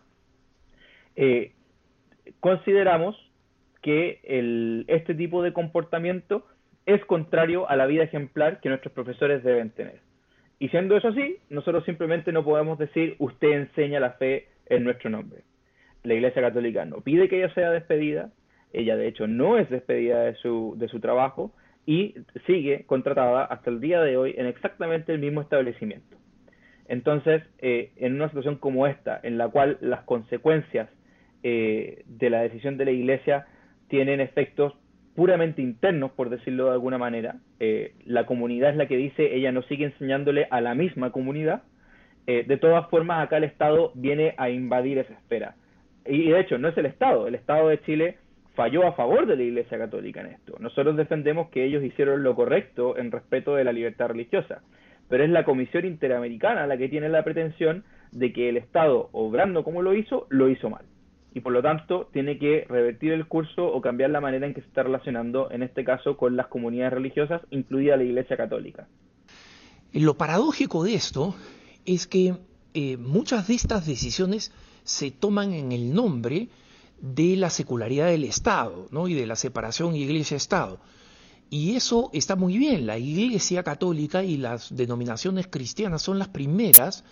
[1.15, 1.53] eh,
[2.41, 3.15] consideramos
[3.81, 6.45] que el, este tipo de comportamiento
[6.85, 10.01] es contrario a la vida ejemplar que nuestros profesores deben tener.
[10.59, 15.11] Y siendo eso así, nosotros simplemente no podemos decir usted enseña la fe en nuestro
[15.11, 15.43] nombre.
[16.05, 18.31] La Iglesia Católica no pide que ella sea despedida,
[18.73, 21.53] ella de hecho no es despedida de su, de su trabajo
[21.87, 22.15] y
[22.47, 26.17] sigue contratada hasta el día de hoy en exactamente el mismo establecimiento.
[26.87, 30.89] Entonces, eh, en una situación como esta, en la cual las consecuencias
[31.43, 33.47] eh, de la decisión de la Iglesia
[33.89, 34.75] tienen efectos
[35.15, 37.37] puramente internos, por decirlo de alguna manera.
[37.61, 41.63] Eh, la comunidad es la que dice, ella no sigue enseñándole a la misma comunidad.
[42.27, 45.55] Eh, de todas formas, acá el Estado viene a invadir esa esfera.
[46.07, 48.19] Y de hecho, no es el Estado, el Estado de Chile
[48.55, 50.57] falló a favor de la Iglesia Católica en esto.
[50.61, 54.63] Nosotros defendemos que ellos hicieron lo correcto en respeto de la libertad religiosa,
[55.09, 59.65] pero es la Comisión Interamericana la que tiene la pretensión de que el Estado, obrando
[59.65, 60.85] como lo hizo, lo hizo mal
[61.35, 64.61] y por lo tanto tiene que revertir el curso o cambiar la manera en que
[64.61, 68.87] se está relacionando, en este caso, con las comunidades religiosas, incluida la Iglesia Católica.
[69.93, 71.35] Lo paradójico de esto
[71.87, 72.35] es que
[72.75, 74.53] eh, muchas de estas decisiones
[74.85, 76.49] se toman en el nombre
[77.01, 79.09] de la secularidad del Estado ¿no?
[79.09, 80.79] y de la separación Iglesia-Estado.
[81.51, 82.87] Y eso está muy bien.
[82.87, 87.05] La Iglesia Católica y las denominaciones cristianas son las primeras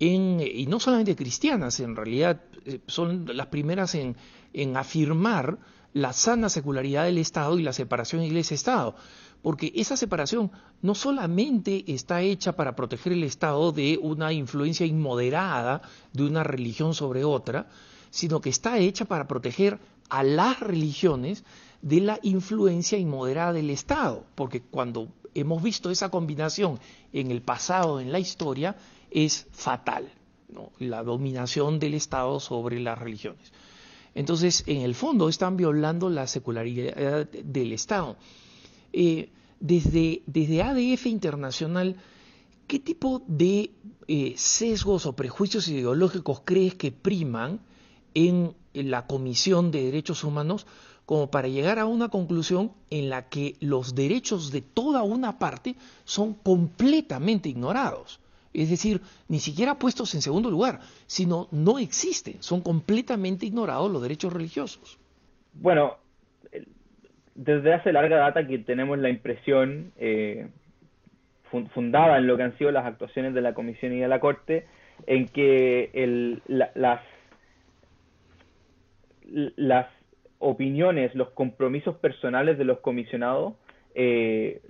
[0.00, 4.16] en, y no solamente cristianas, en realidad eh, son las primeras en,
[4.52, 5.58] en afirmar
[5.92, 8.96] la sana secularidad del Estado y la separación iglesia-Estado,
[9.42, 10.50] porque esa separación
[10.80, 16.94] no solamente está hecha para proteger el Estado de una influencia inmoderada de una religión
[16.94, 17.66] sobre otra,
[18.10, 19.78] sino que está hecha para proteger
[20.08, 21.44] a las religiones
[21.80, 26.78] de la influencia inmoderada del Estado, porque cuando hemos visto esa combinación
[27.12, 28.76] en el pasado, en la historia,
[29.10, 30.08] es fatal,
[30.78, 33.52] la dominación del Estado sobre las religiones.
[34.14, 38.16] Entonces, en el fondo, están violando la secularidad del Estado.
[38.92, 41.96] Eh, desde, desde ADF Internacional,
[42.66, 43.70] ¿qué tipo de
[44.08, 47.60] eh, sesgos o prejuicios ideológicos crees que priman
[48.14, 50.66] en la Comisión de Derechos Humanos
[51.06, 55.76] como para llegar a una conclusión en la que los derechos de toda una parte
[56.04, 58.20] son completamente ignorados.
[58.52, 64.02] Es decir, ni siquiera puestos en segundo lugar, sino no existen, son completamente ignorados los
[64.02, 64.98] derechos religiosos.
[65.54, 65.96] Bueno,
[67.34, 70.48] desde hace larga data que tenemos la impresión, eh,
[71.74, 74.66] fundada en lo que han sido las actuaciones de la Comisión y de la Corte,
[75.06, 77.00] en que las,
[79.56, 79.86] las
[80.38, 83.54] opiniones, los compromisos personales de los comisionados
[83.94, 84.60] eh,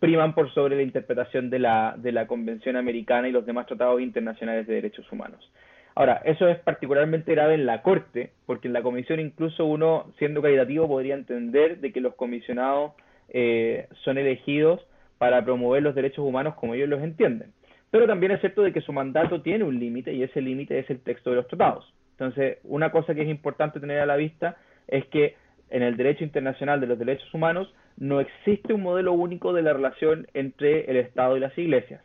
[0.00, 4.00] priman por sobre la interpretación de la, de la Convención Americana y los demás tratados
[4.00, 5.50] internacionales de derechos humanos.
[5.94, 10.42] Ahora, eso es particularmente grave en la Corte, porque en la Comisión incluso uno, siendo
[10.42, 12.92] caritativo, podría entender de que los comisionados
[13.28, 14.84] eh, son elegidos
[15.18, 17.52] para promover los derechos humanos como ellos los entienden.
[17.90, 20.90] Pero también es cierto de que su mandato tiene un límite y ese límite es
[20.90, 21.92] el texto de los tratados.
[22.12, 24.56] Entonces, una cosa que es importante tener a la vista
[24.88, 25.36] es que
[25.70, 29.72] en el derecho internacional de los derechos humanos no existe un modelo único de la
[29.72, 32.02] relación entre el Estado y las iglesias.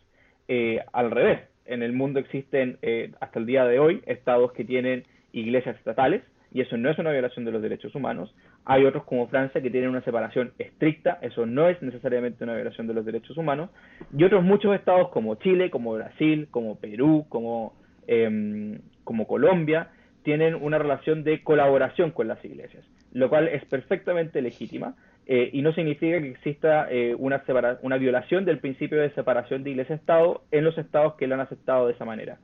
[0.47, 4.65] Eh, al revés, en el mundo existen eh, hasta el día de hoy estados que
[4.65, 8.33] tienen iglesias estatales y eso no es una violación de los derechos humanos.
[8.65, 12.87] Hay otros como Francia que tienen una separación estricta, eso no es necesariamente una violación
[12.87, 13.69] de los derechos humanos.
[14.17, 17.73] Y otros muchos estados como Chile, como Brasil, como Perú, como,
[18.07, 19.89] em, como Colombia,
[20.23, 24.95] tienen una relación de colaboración con las iglesias, lo cual es perfectamente legítima
[25.31, 27.43] eh, y no significa que exista eh, una,
[27.83, 31.85] una violación del principio de separación de iglesia-estado en los estados que lo han aceptado
[31.85, 32.39] de esa manera.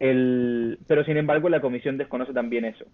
[0.00, 2.86] El, pero sin embargo la comisión desconoce también eso.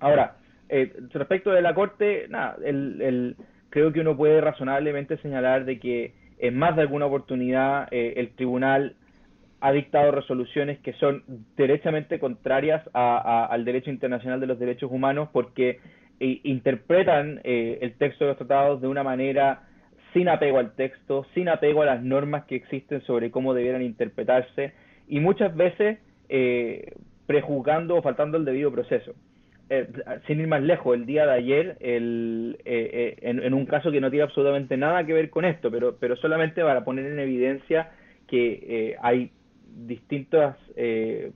[0.00, 0.38] Ahora,
[0.70, 3.36] eh, respecto de la Corte, nada, el, el,
[3.68, 8.94] creo que uno puede razonablemente señalar de que en más de alguna oportunidad el tribunal
[9.60, 11.24] ha dictado resoluciones que son
[11.58, 15.78] derechamente contrarias al derecho internacional de los derechos humanos porque
[16.20, 19.62] interpretan eh, el texto de los tratados de una manera
[20.12, 24.72] sin apego al texto, sin apego a las normas que existen sobre cómo debieran interpretarse
[25.08, 25.98] y muchas veces
[26.28, 26.92] eh,
[27.26, 29.14] prejuzgando o faltando el debido proceso.
[29.68, 29.88] Eh,
[30.26, 34.22] sin ir más lejos, el día de ayer, el, en, un caso que no tiene
[34.22, 37.90] absolutamente nada que ver con esto, pero, pero solamente para poner en evidencia
[38.28, 39.32] que hay
[39.66, 40.56] distintas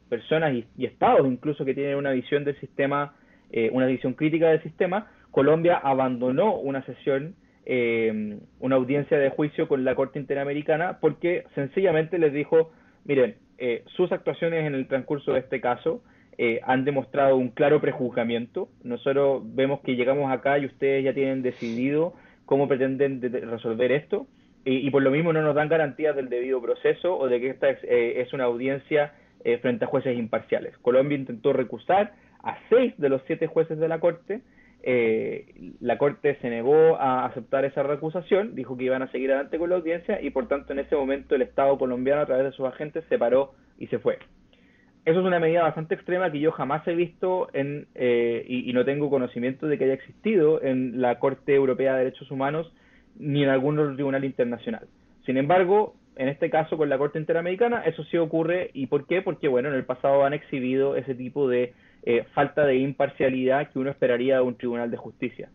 [0.08, 3.14] personas y, y, estados incluso que tienen una visión del sistema
[3.52, 7.34] eh, una visión crítica del sistema, Colombia abandonó una sesión,
[7.66, 12.72] eh, una audiencia de juicio con la Corte Interamericana porque sencillamente les dijo,
[13.04, 16.02] miren, eh, sus actuaciones en el transcurso de este caso
[16.62, 18.70] han demostrado un claro prejuzgamiento.
[18.82, 22.14] Nosotros vemos que llegamos acá y ustedes ya tienen decidido
[22.46, 24.26] cómo pretenden resolver esto
[24.64, 27.68] y, por lo mismo no nos dan garantías del debido proceso o de que esta
[27.68, 29.12] es una audiencia
[29.60, 30.78] frente a jueces imparciales.
[30.78, 34.42] Colombia intentó recusar, a seis de los siete jueces de la Corte.
[34.82, 39.58] Eh, la Corte se negó a aceptar esa recusación, dijo que iban a seguir adelante
[39.58, 42.52] con la audiencia y por tanto en ese momento el Estado colombiano a través de
[42.52, 44.18] sus agentes se paró y se fue.
[45.04, 48.84] Eso es una medida bastante extrema que yo jamás he visto en, eh, y, no
[48.84, 52.70] tengo conocimiento de que haya existido en la Corte Europea de Derechos Humanos
[53.18, 54.86] ni en algún tribunal internacional.
[55.24, 58.70] Sin embargo, en este caso con la Corte Interamericana, eso sí ocurre.
[58.74, 59.22] ¿Y por qué?
[59.22, 61.72] Porque, bueno, en el pasado han exhibido ese tipo de
[62.02, 65.50] eh, falta de imparcialidad que uno esperaría de un tribunal de justicia.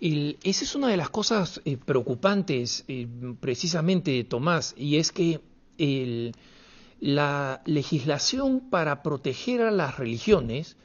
[0.00, 3.08] esa es una de las cosas eh, preocupantes, eh,
[3.40, 5.40] precisamente, Tomás, y es que
[7.00, 10.76] la legislación para proteger a las religiones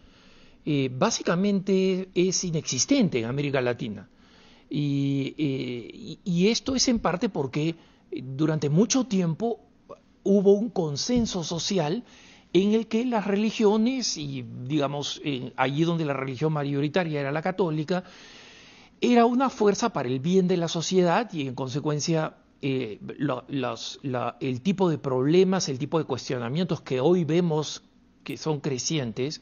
[0.92, 4.08] básicamente es inexistente en América Latina.
[4.70, 7.76] y esto es en parte porque
[8.12, 9.62] durante mucho tiempo
[10.24, 12.04] hubo un consenso social
[12.54, 15.22] en el que las religiones, y digamos,
[15.58, 18.04] allí donde la religión mayoritaria era la católica,
[19.02, 23.00] era una fuerza para el bien de la sociedad y en consecuencia eh,
[24.40, 27.84] el tipo de problemas, el tipo de cuestionamientos que hoy vemos
[28.24, 29.42] que son crecientes,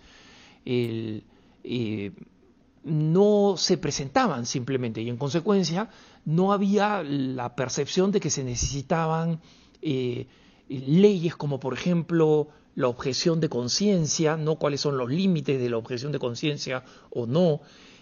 [0.65, 1.21] eh,
[2.83, 5.01] no se presentaban simplemente.
[5.01, 5.89] Y en consecuencia
[6.25, 9.41] no había la percepción de que se necesitaban
[9.83, 10.25] eh,
[10.67, 15.77] leyes como por ejemplo la objeción de conciencia, no cuáles son los límites de la
[15.77, 17.61] objeción de conciencia o no,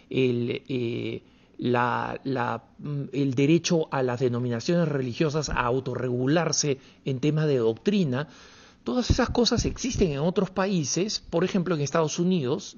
[0.09, 1.23] el, eh,
[1.59, 8.27] mm, el derecho a las denominaciones religiosas a autorregularse en temas de doctrina,
[8.83, 12.77] todas esas cosas existen en otros países, por ejemplo en Estados Unidos,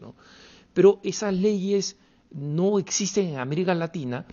[0.73, 1.97] pero esas leyes
[2.31, 4.25] no existen en América Latina.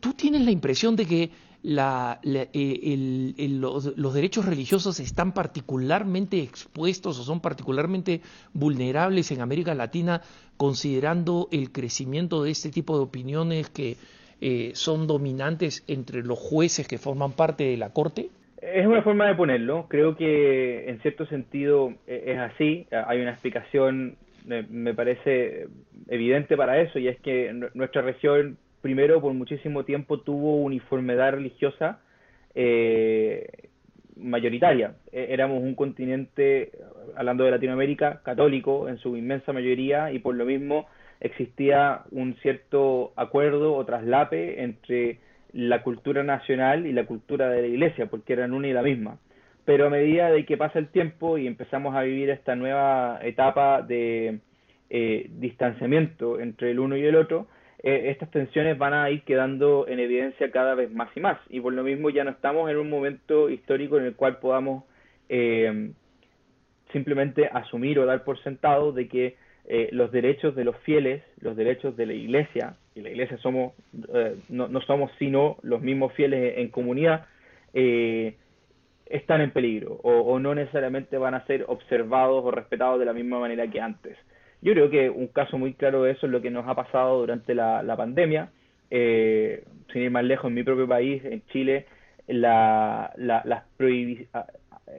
[0.00, 1.30] ¿Tú tienes la impresión de que
[1.66, 8.20] eh, los, derechos religiosos están particularmente expuestos o son particularmente
[8.52, 10.20] vulnerables en América Latina
[10.58, 13.96] considerando el crecimiento de este tipo de opiniones que
[14.42, 18.28] eh, son dominantes entre los jueces que forman parte de la Corte?
[18.60, 19.86] Es una forma de ponerlo.
[19.88, 22.86] Creo que en cierto sentido e, es así.
[23.06, 25.68] Hay una explicación, me parece
[26.08, 32.00] evidente para eso, y es que nuestra región primero por muchísimo tiempo tuvo uniformidad religiosa
[32.54, 33.70] eh,
[34.14, 34.96] mayoritaria.
[35.10, 36.70] E, éramos un continente,
[37.16, 40.86] hablando de Latinoamérica, católico en su inmensa mayoría y por lo mismo
[41.20, 45.18] existía un cierto acuerdo o traslape entre
[45.54, 49.16] la cultura nacional y la cultura de la iglesia, porque eran una y la misma.
[49.64, 53.80] Pero a medida de que pasa el tiempo y empezamos a vivir esta nueva etapa
[53.80, 54.40] de
[54.90, 57.46] eh, distanciamiento entre el uno y el otro,
[57.86, 61.38] eh, estas tensiones van a ir quedando en evidencia cada vez más y más.
[61.50, 64.84] Y por lo mismo ya no estamos en un momento histórico en el cual podamos
[65.28, 65.90] eh,
[66.92, 71.56] simplemente asumir o dar por sentado de que eh, los derechos de los fieles, los
[71.56, 73.74] derechos de la iglesia, y la iglesia somos,
[74.48, 77.26] no, no, somos sino los mismos fieles en comunidad,
[77.74, 83.40] están en peligro o no necesariamente van a ser observados o respetados de la misma
[83.40, 84.16] manera que antes.
[84.64, 87.20] Yo creo que un caso muy claro de eso es lo que nos ha pasado
[87.20, 88.48] durante la, pandemia.
[88.90, 89.62] Eh,
[89.92, 91.84] sin ir más lejos, en mi propio país, en Chile,
[92.26, 93.64] la, las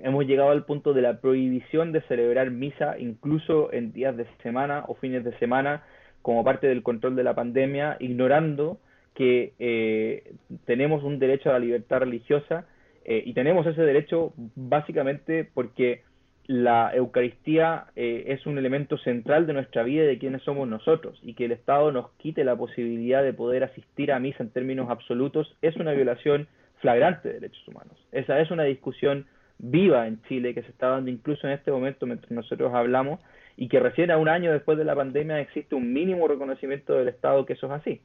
[0.04, 4.84] hemos llegado al punto de la prohibición de celebrar misa incluso en días de semana
[4.88, 5.84] o fines de semana
[6.22, 8.78] como parte del control de la pandemia, ignorando
[9.16, 10.34] que eh,
[10.66, 12.66] tenemos un derecho a la libertad religiosa
[13.04, 16.04] eh, y tenemos ese derecho básicamente porque
[16.48, 21.20] la Eucaristía eh, es un elemento central de nuestra vida y de quiénes somos nosotros,
[21.24, 24.90] y que el Estado nos quite la posibilidad de poder asistir a misa en términos
[24.90, 26.48] absolutos es una violación
[26.82, 27.98] flagrante de derechos humanos.
[28.12, 29.26] Esa es una discusión
[29.58, 33.22] viva en Chile que se está dando incluso en este momento mientras nosotros hablamos
[33.58, 37.08] y que recién a un año después de la pandemia existe un mínimo reconocimiento del
[37.08, 38.02] Estado que eso es así.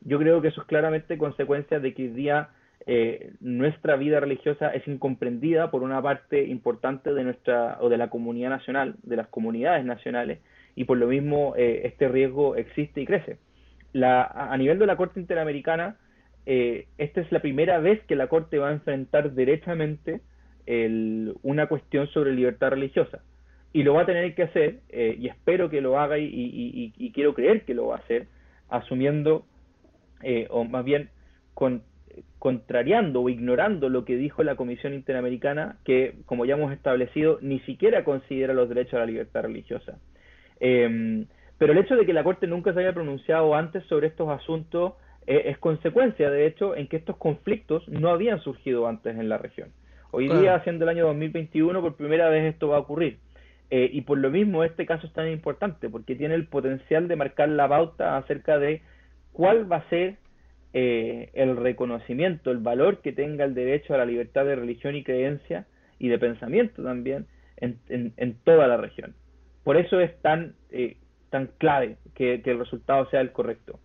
[0.00, 2.50] Yo creo que eso es claramente consecuencia de que hoy día
[2.86, 8.10] eh, nuestra vida religiosa es incomprendida por una parte importante de nuestra o de la
[8.10, 10.40] comunidad nacional, de las comunidades nacionales,
[10.76, 13.38] y por lo mismo eh, este riesgo existe y crece.
[13.92, 15.96] La, a nivel de la Corte Interamericana,
[16.46, 20.20] eh, esta es la primera vez que la Corte va a enfrentar derechamente
[20.66, 23.20] una cuestión sobre libertad religiosa.
[23.74, 27.34] Y lo va a tener que hacer, y espero que lo haga y, y, quiero
[27.34, 28.28] creer que lo va a hacer,
[28.70, 29.44] asumiendo,
[30.48, 31.10] o más bien
[31.52, 31.82] con
[32.38, 37.60] contrariando o ignorando lo que dijo la Comisión Interamericana, que, como ya hemos establecido, ni
[37.60, 39.98] siquiera considera los derechos a la libertad religiosa.
[40.60, 41.26] Em,
[41.58, 44.94] pero el hecho de que la Corte nunca se haya pronunciado antes sobre estos asuntos
[45.26, 49.38] eh, es consecuencia, de hecho, en que estos conflictos no habían surgido antes en la
[49.38, 49.70] región.
[50.10, 53.18] Hoy día, siendo el año 2021, por primera vez esto va a ocurrir.
[53.70, 57.16] Eh, y por lo mismo este caso es tan importante, porque tiene el potencial de
[57.16, 58.82] marcar la pauta acerca de
[59.32, 60.18] cuál va a ser
[60.76, 65.04] eh, el reconocimiento, el valor que tenga el derecho a la libertad de religión y
[65.04, 65.66] creencia
[66.00, 67.26] y de pensamiento también
[67.58, 69.14] en, en, toda la región.
[69.62, 70.96] Por eso es tan, eh,
[71.30, 73.78] tan clave que, el resultado sea el correcto.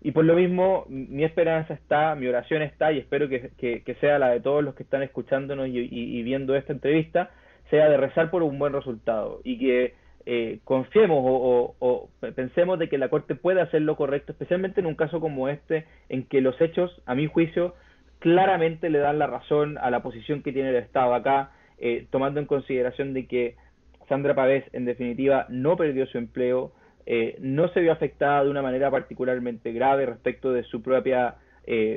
[0.00, 4.18] Y por lo mismo, mi esperanza está, mi oración está, y espero que, que, sea
[4.18, 7.32] la de todos los que están escuchándonos y, viendo esta entrevista,
[7.68, 9.92] sea de rezar por un buen resultado y que
[10.26, 14.94] eh, confiemos o, pensemos de que la Corte puede hacer lo correcto, especialmente en un
[14.94, 17.74] caso como este, en que los hechos, a mi juicio,
[18.18, 22.38] claramente le dan la razón a la posición que tiene el Estado acá, eh, tomando
[22.38, 23.56] en consideración de que
[24.08, 26.72] Sandra Pavés, en definitiva, no perdió su empleo,
[27.06, 31.36] eh, no se vio afectada de una manera particularmente grave respecto de su propia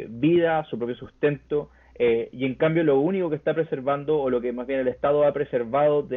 [0.09, 4.41] vida, su propio sustento, eh, y en cambio lo único que está preservando, o lo
[4.41, 6.07] que más bien el Estado ha preservado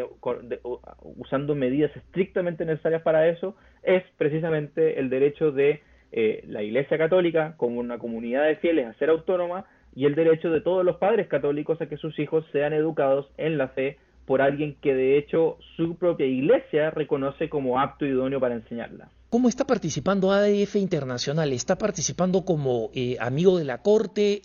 [1.02, 7.54] usando medidas estrictamente necesarias para eso, es precisamente el derecho de eh, la Iglesia Católica,
[7.56, 11.26] como una comunidad de fieles, a ser autónoma y el derecho de todos los padres
[11.28, 15.56] católicos a que sus hijos sean educados en la fe por alguien que de hecho
[15.76, 19.08] su propia iglesia reconoce como apto y idóneo para enseñarla.
[19.28, 21.52] ¿Cómo está participando ADF Internacional?
[21.52, 24.42] ¿Está participando como eh, amigo de la Corte?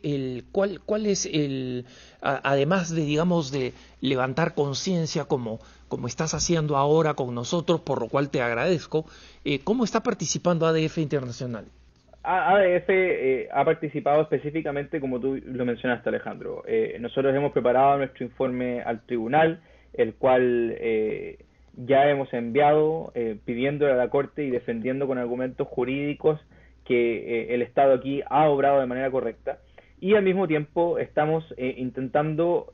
[0.51, 1.85] ¿cuál, ¿Cuál es el,
[2.19, 8.07] además de, digamos, de levantar conciencia como, como estás haciendo ahora con nosotros, por lo
[8.07, 9.05] cual te agradezco,
[9.45, 11.65] eh, ¿cómo está participando ADF Internacional?
[12.23, 16.63] ADF eh, ha participado específicamente, como tú lo mencionaste, Alejandro.
[16.99, 19.61] Nosotros hemos preparado nuestro informe al tribunal,
[19.93, 20.75] el cual
[21.85, 23.13] ya hemos enviado
[23.45, 26.39] pidiendo a la Corte y defendiendo con argumentos jurídicos
[26.85, 29.59] que el Estado aquí ha obrado de manera correcta.
[29.99, 32.71] Y al mismo tiempo estamos intentando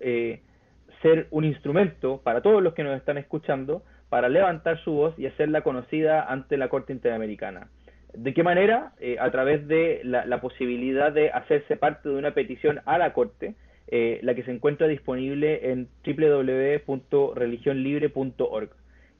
[1.02, 5.26] ser un instrumento para todos los que nos están escuchando para levantar su voz y
[5.26, 7.68] hacerla conocida ante la Corte Interamericana.
[8.14, 8.94] ¿De qué manera?
[9.00, 13.54] Eh, a través de la, posibilidad de hacerse parte de una petición a la Corte,
[13.90, 18.70] eh, la que se encuentra disponible en www.religionlibre.org.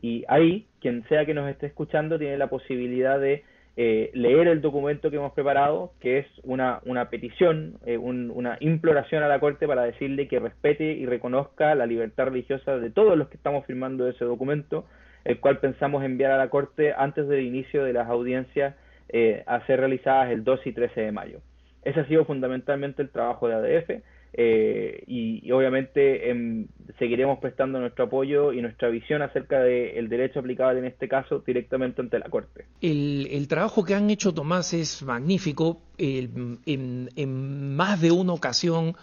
[0.02, 3.44] Y ahí, quien sea que nos esté escuchando, tiene la posibilidad de
[3.76, 9.28] eh, leer el documento que hemos preparado, que es una, una petición, una imploración a
[9.28, 13.38] la Corte para decirle que respete y reconozca la libertad religiosa de todos los que
[13.38, 14.86] estamos firmando ese documento,
[15.26, 18.76] el cual pensamos enviar a la Corte antes del inicio de las audiencias
[19.10, 21.40] eh, a ser realizadas el 2 y 13 de mayo.
[21.84, 26.68] Ese ha sido fundamentalmente el trabajo de ADF eh, y, obviamente em,
[27.00, 32.02] seguiremos prestando nuestro apoyo y nuestra visión acerca del derecho aplicable en este caso directamente
[32.02, 32.66] ante la Corte.
[32.82, 35.82] El, trabajo que han hecho, Tomás, es magnífico.
[35.98, 38.96] en, más de una ocasión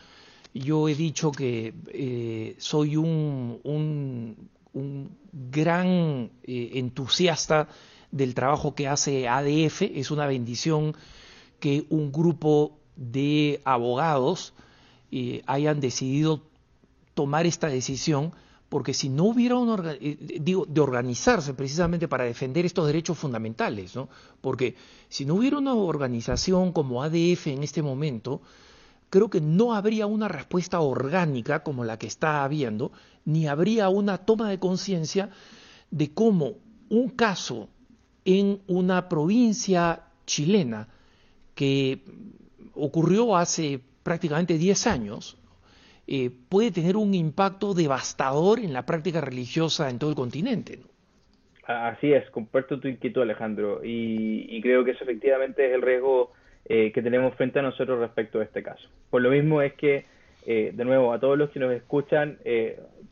[0.54, 7.68] yo he dicho que eh, soy un, un, gran entusiasta
[8.12, 9.82] del trabajo que hace ADF.
[9.82, 10.94] Es una bendición
[11.58, 14.54] que un grupo de abogados
[15.16, 16.42] eh, hayan decidido
[17.14, 18.32] tomar esta decisión,
[18.68, 23.94] porque si no hubiera una, eh, digo, de organizarse precisamente para defender estos derechos fundamentales,
[23.94, 24.08] ¿no?
[24.40, 24.74] Porque
[25.08, 28.42] si no hubiera una organización como ADF en este momento,
[29.08, 32.90] creo que no habría una respuesta orgánica como la que está habiendo,
[33.24, 35.30] ni habría una toma de conciencia
[35.92, 36.54] de cómo
[36.88, 37.68] un caso
[38.24, 40.88] en una provincia chilena
[41.54, 42.02] que
[42.74, 45.36] ocurrió hace prácticamente 10 años,
[46.06, 50.78] eh, puede tener un impacto devastador en la práctica religiosa en todo el continente.
[51.66, 56.32] Así es, comparto tu inquietud, Alejandro, y, creo que eso efectivamente es el riesgo
[56.66, 58.88] eh, que tenemos frente a nosotros respecto a este caso.
[59.10, 60.04] Por lo mismo es que,
[60.46, 62.38] eh, de nuevo, a todos los que nos escuchan,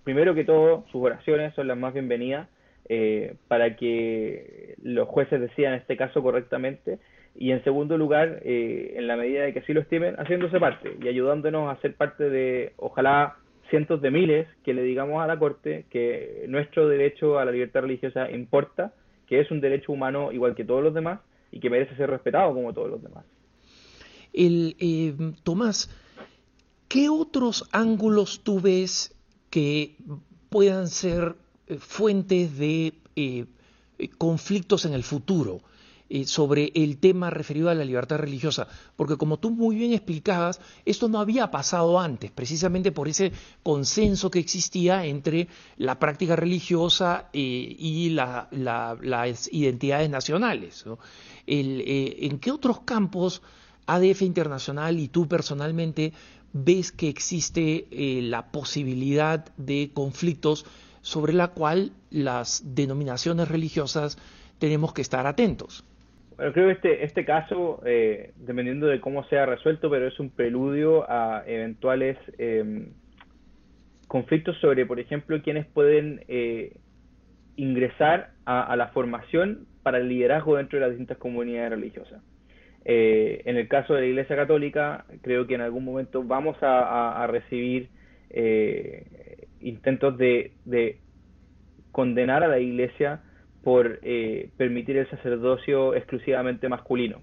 [0.04, 2.46] primero que todo, sus oraciones son las más bienvenidas
[2.88, 6.98] eh, para que los jueces decidan este caso correctamente
[7.34, 10.96] y en segundo lugar, eh, en la medida de que así lo estimen, haciéndose parte
[11.02, 13.36] y ayudándonos a ser parte de, ojalá,
[13.70, 17.80] cientos de miles que le digamos a la Corte que nuestro derecho a la libertad
[17.80, 18.92] religiosa importa,
[19.26, 21.20] que es un derecho humano igual que todos los demás
[21.50, 23.24] y que merece ser respetado como todos los demás.
[24.34, 25.88] El, eh, Tomás,
[26.88, 29.16] ¿qué otros ángulos tú ves
[29.48, 29.96] que
[30.50, 31.34] puedan ser
[31.66, 32.92] eh, fuentes de
[34.18, 35.60] conflictos en el futuro
[36.26, 41.08] sobre el tema referido a la libertad religiosa, porque como tú muy bien explicabas, esto
[41.08, 43.32] no había pasado antes, precisamente por ese
[43.62, 50.84] consenso que existía entre la práctica religiosa y las identidades nacionales.
[51.46, 53.42] ¿En qué otros campos
[53.86, 56.12] ADF Internacional y tú personalmente
[56.52, 57.86] ves que existe
[58.22, 60.66] la posibilidad de conflictos
[61.00, 64.18] sobre la cual las denominaciones religiosas
[64.58, 65.84] tenemos que estar atentos.
[66.36, 70.30] Bueno, creo que este, este caso, eh, dependiendo de cómo sea resuelto, pero es un
[70.30, 72.92] preludio a eventuales em,
[74.08, 76.76] conflictos sobre, por ejemplo, quienes pueden eh,
[77.56, 82.22] ingresar a, la formación para el liderazgo dentro de las distintas comunidades religiosas.
[82.84, 87.22] Eh, en el caso de la Iglesia Católica, creo que en algún momento vamos a,
[87.22, 87.88] a recibir
[89.60, 90.52] intentos de,
[91.92, 93.20] condenar a la Iglesia
[93.62, 97.22] por eh, permitir el sacerdocio exclusivamente masculino.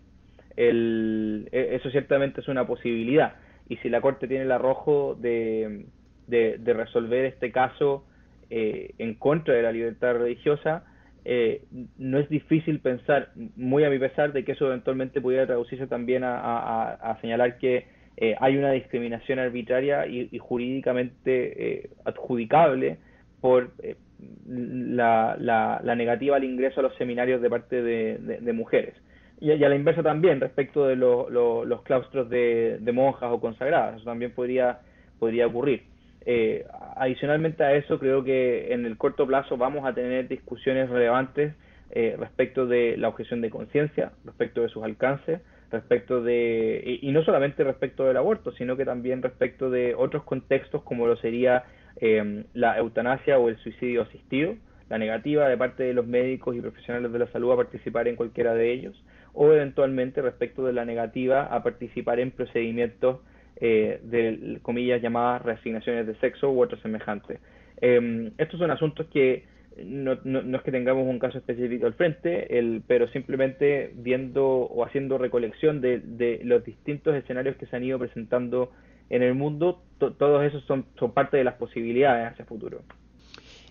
[0.55, 3.35] E, eso ciertamente es una posibilidad.
[3.67, 5.85] Y si la Corte tiene el arrojo de,
[6.27, 8.05] de, resolver este caso
[8.49, 10.85] eh, en contra de la libertad religiosa,
[11.25, 11.63] eh,
[11.97, 16.23] no es difícil pensar, muy a mi pesar, de que eso eventualmente pudiera traducirse también
[16.23, 17.85] a señalar que
[18.21, 22.97] eh, hay una discriminación arbitraria y, jurídicamente eh, adjudicable
[23.39, 23.71] por
[24.19, 28.95] eh, la, negativa al ingreso a los seminarios de parte de, mujeres.
[29.39, 34.31] y, a la inversa también, respecto de los claustros de, monjas o consagradas, eso también
[34.31, 34.79] podría,
[35.19, 35.83] podría ocurrir.
[36.25, 36.65] Eh,
[36.97, 41.53] adicionalmente a eso, creo que en el corto plazo vamos a tener discusiones relevantes
[41.91, 45.41] eh, respecto de la objeción de conciencia, respecto de sus alcances,
[45.71, 50.83] respecto de, y, no solamente respecto del aborto, sino que también respecto de otros contextos
[50.83, 51.63] como lo sería
[51.99, 54.55] eh, la eutanasia o el suicidio asistido,
[54.89, 58.15] la negativa de parte de los médicos y profesionales de la salud a participar en
[58.15, 63.19] cualquiera de ellos, o eventualmente respecto de la negativa a participar en procedimientos
[63.57, 67.39] eh, de, comillas, llamadas reasignaciones de sexo u otros semejantes.
[67.81, 69.43] Em, estos son asuntos que
[69.83, 74.83] no, no, es que tengamos un caso específico al frente, el, pero simplemente viendo o
[74.83, 78.71] haciendo recolección de, de, los distintos escenarios que se han ido presentando
[79.09, 82.81] en el mundo, todos esos son, parte de las posibilidades hacia el futuro.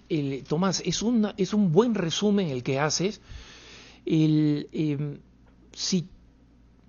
[0.09, 3.21] El, Tomás, es, un es un buen resumen el que haces.
[4.05, 5.19] El, em,
[5.73, 6.09] si,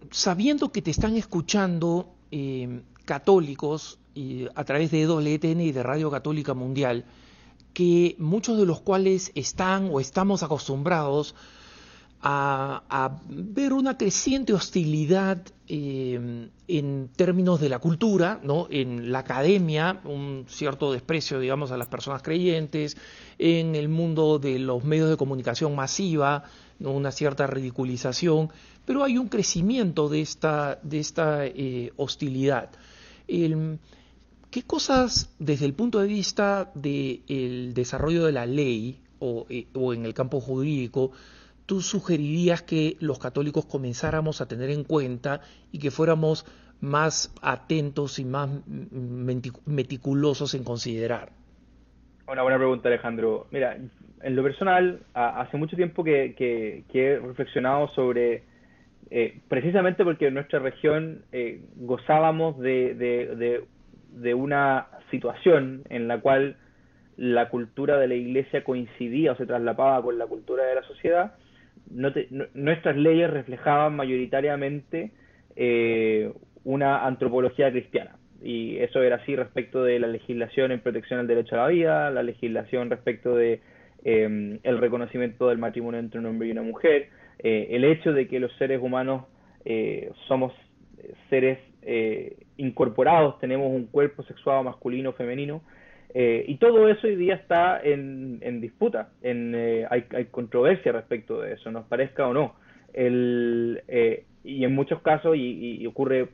[0.10, 4.00] sabiendo que te están escuchando em, católicos
[4.56, 7.06] a través de WTN y de Radio Católica Mundial,
[7.74, 11.36] que muchos de los cuales están o estamos acostumbrados
[12.22, 18.68] a, ver una creciente hostilidad eh, en términos de la cultura, ¿no?
[18.70, 22.98] en la academia, un cierto desprecio, digamos, a las personas creyentes,
[23.38, 26.44] en el mundo de los medios de comunicación masiva,
[26.80, 28.50] una cierta ridiculización,
[28.86, 32.70] pero hay un crecimiento de esta, de esta eh, hostilidad.
[33.28, 39.94] ¿Qué cosas, desde el punto de vista del desarrollo de la ley o, eh, o
[39.94, 41.12] en el campo jurídico,
[41.70, 45.42] tú sugerirías que los católicos comenzáramos a tener en cuenta
[45.72, 46.44] y que fuéramos
[46.82, 48.50] más atentos y más
[49.68, 51.30] meticulosos en considerar?
[52.28, 53.46] Una buena pregunta, Alejandro.
[53.52, 53.78] Mira,
[54.24, 58.42] en lo personal, hace mucho tiempo que, he reflexionado sobre,
[59.12, 63.62] eh, precisamente porque en nuestra región eh, gozábamos de,
[64.12, 66.58] de una situación en la cual
[67.16, 71.36] la cultura de la iglesia coincidía o se traslapaba con la cultura de la sociedad,
[71.92, 75.12] nuestras leyes reflejaban mayoritariamente
[75.56, 76.32] eh,
[76.64, 78.16] una antropología cristiana.
[78.42, 82.10] Y eso era así respecto de la legislación en protección al derecho a la vida,
[82.10, 83.62] la legislación respecto de
[84.04, 87.10] em, el reconocimiento del matrimonio entre un hombre y una mujer,
[87.40, 89.26] eh, el hecho de que los seres humanos
[89.66, 90.54] eh, somos
[91.30, 91.60] seres
[92.58, 95.64] incorporados, tenemos un cuerpo sexuado masculino femenino,
[96.14, 101.54] eh, y todo eso hoy día está en, disputa, en, eh, hay, controversia respecto de
[101.54, 102.56] eso, nos parezca o no.
[102.94, 106.30] El, eh, y en muchos casos, y, ocurre,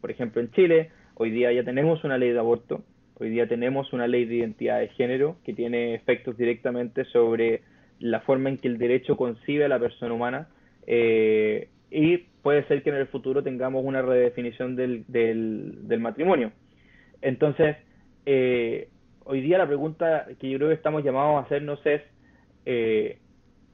[0.00, 2.82] por ejemplo, en Chile, hoy día ya tenemos una ley de aborto,
[3.18, 7.62] hoy día tenemos una ley de identidad de género que tiene efectos directamente sobre
[8.00, 10.48] la forma en que el derecho concibe a la persona humana
[10.86, 16.52] y puede ser que en el futuro tengamos una redefinición del, del, del matrimonio.
[17.22, 17.76] Entonces,
[18.26, 18.88] eh,
[19.24, 22.02] hoy día la pregunta que yo creo que estamos llamados a hacernos es,
[22.66, 23.18] eh,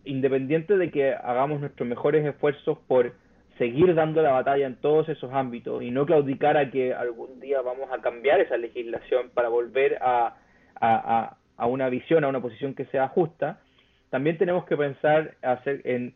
[0.05, 3.13] independiente de que hagamos nuestros mejores esfuerzos por
[3.59, 7.61] seguir dando la batalla en todos esos ámbitos y no claudicar a que algún día
[7.61, 10.37] vamos a cambiar esa legislación para volver a,
[10.81, 13.61] a, una visión, a una posición que sea justa,
[14.09, 16.15] también tenemos que pensar hacer en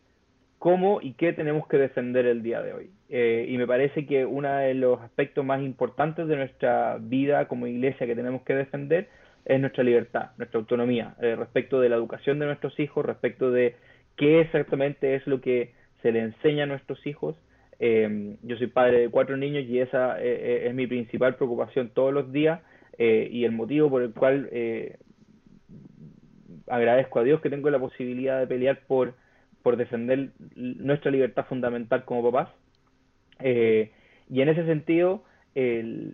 [0.57, 2.89] cómo y qué tenemos que defender el día de hoy.
[3.09, 7.67] Eh, y me parece que uno de los aspectos más importantes de nuestra vida como
[7.67, 9.07] iglesia que tenemos que defender
[9.45, 13.75] es nuestra libertad, nuestra autonomía, eh, respecto de la educación de nuestros hijos, respecto de
[14.17, 17.35] qué exactamente es lo que se le enseña a nuestros hijos.
[17.79, 22.13] Eh, yo soy padre de cuatro niños y esa eh, es mi principal preocupación todos
[22.13, 22.61] los días
[22.97, 24.49] y el motivo por el cual
[26.67, 29.15] agradezco a Dios que tengo la posibilidad de pelear por,
[29.61, 32.55] por defender nuestra libertad fundamental como papás.
[33.43, 35.25] y en ese sentido,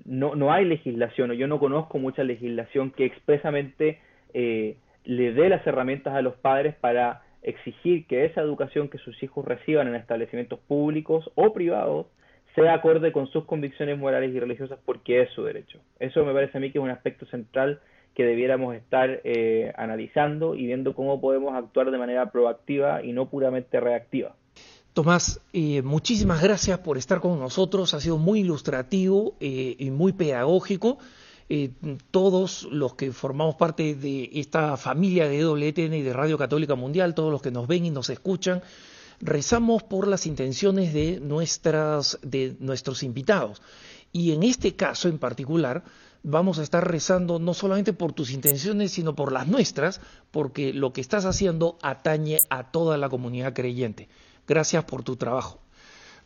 [0.05, 3.99] no, no hay legislación, o yo no conozco mucha legislación que expresamente
[4.33, 9.21] eh, le dé las herramientas a los padres para exigir que esa educación que sus
[9.23, 12.05] hijos reciban en establecimientos públicos o privados
[12.53, 15.79] sea acorde con sus convicciones morales y religiosas porque es su derecho.
[15.99, 17.79] Eso me parece a mí que es un aspecto central
[18.13, 23.29] que debiéramos estar eh, analizando y viendo cómo podemos actuar de manera proactiva y no
[23.29, 24.35] puramente reactiva.
[24.93, 30.11] Tomás, eh, muchísimas gracias por estar con nosotros, ha sido muy ilustrativo eh, y muy
[30.11, 30.97] pedagógico.
[31.47, 31.71] Eh,
[32.11, 37.15] todos los que formamos parte de esta familia de WTN y de Radio Católica Mundial,
[37.15, 38.61] todos los que nos ven y nos escuchan,
[39.21, 43.61] rezamos por las intenciones de, nuestras, de nuestros invitados.
[44.11, 45.85] Y en este caso en particular,
[46.21, 50.91] vamos a estar rezando no solamente por tus intenciones, sino por las nuestras, porque lo
[50.91, 54.09] que estás haciendo atañe a toda la comunidad creyente.
[54.51, 55.59] Gracias por tu trabajo.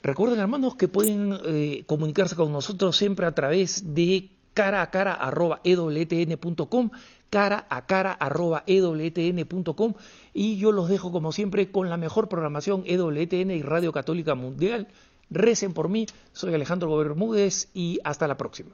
[0.01, 5.13] Recuerden, hermanos, que pueden eh, comunicarse con nosotros siempre a través de cara a cara
[5.13, 6.89] arroba ewtn.com,
[7.30, 9.93] cara a cara arroba ewtn.com
[10.34, 14.88] y yo los dejo como siempre con la mejor programación EWTN y Radio Católica Mundial.
[15.30, 18.71] Recen por mí, soy Alejandro Bermúdez y hasta la próxima.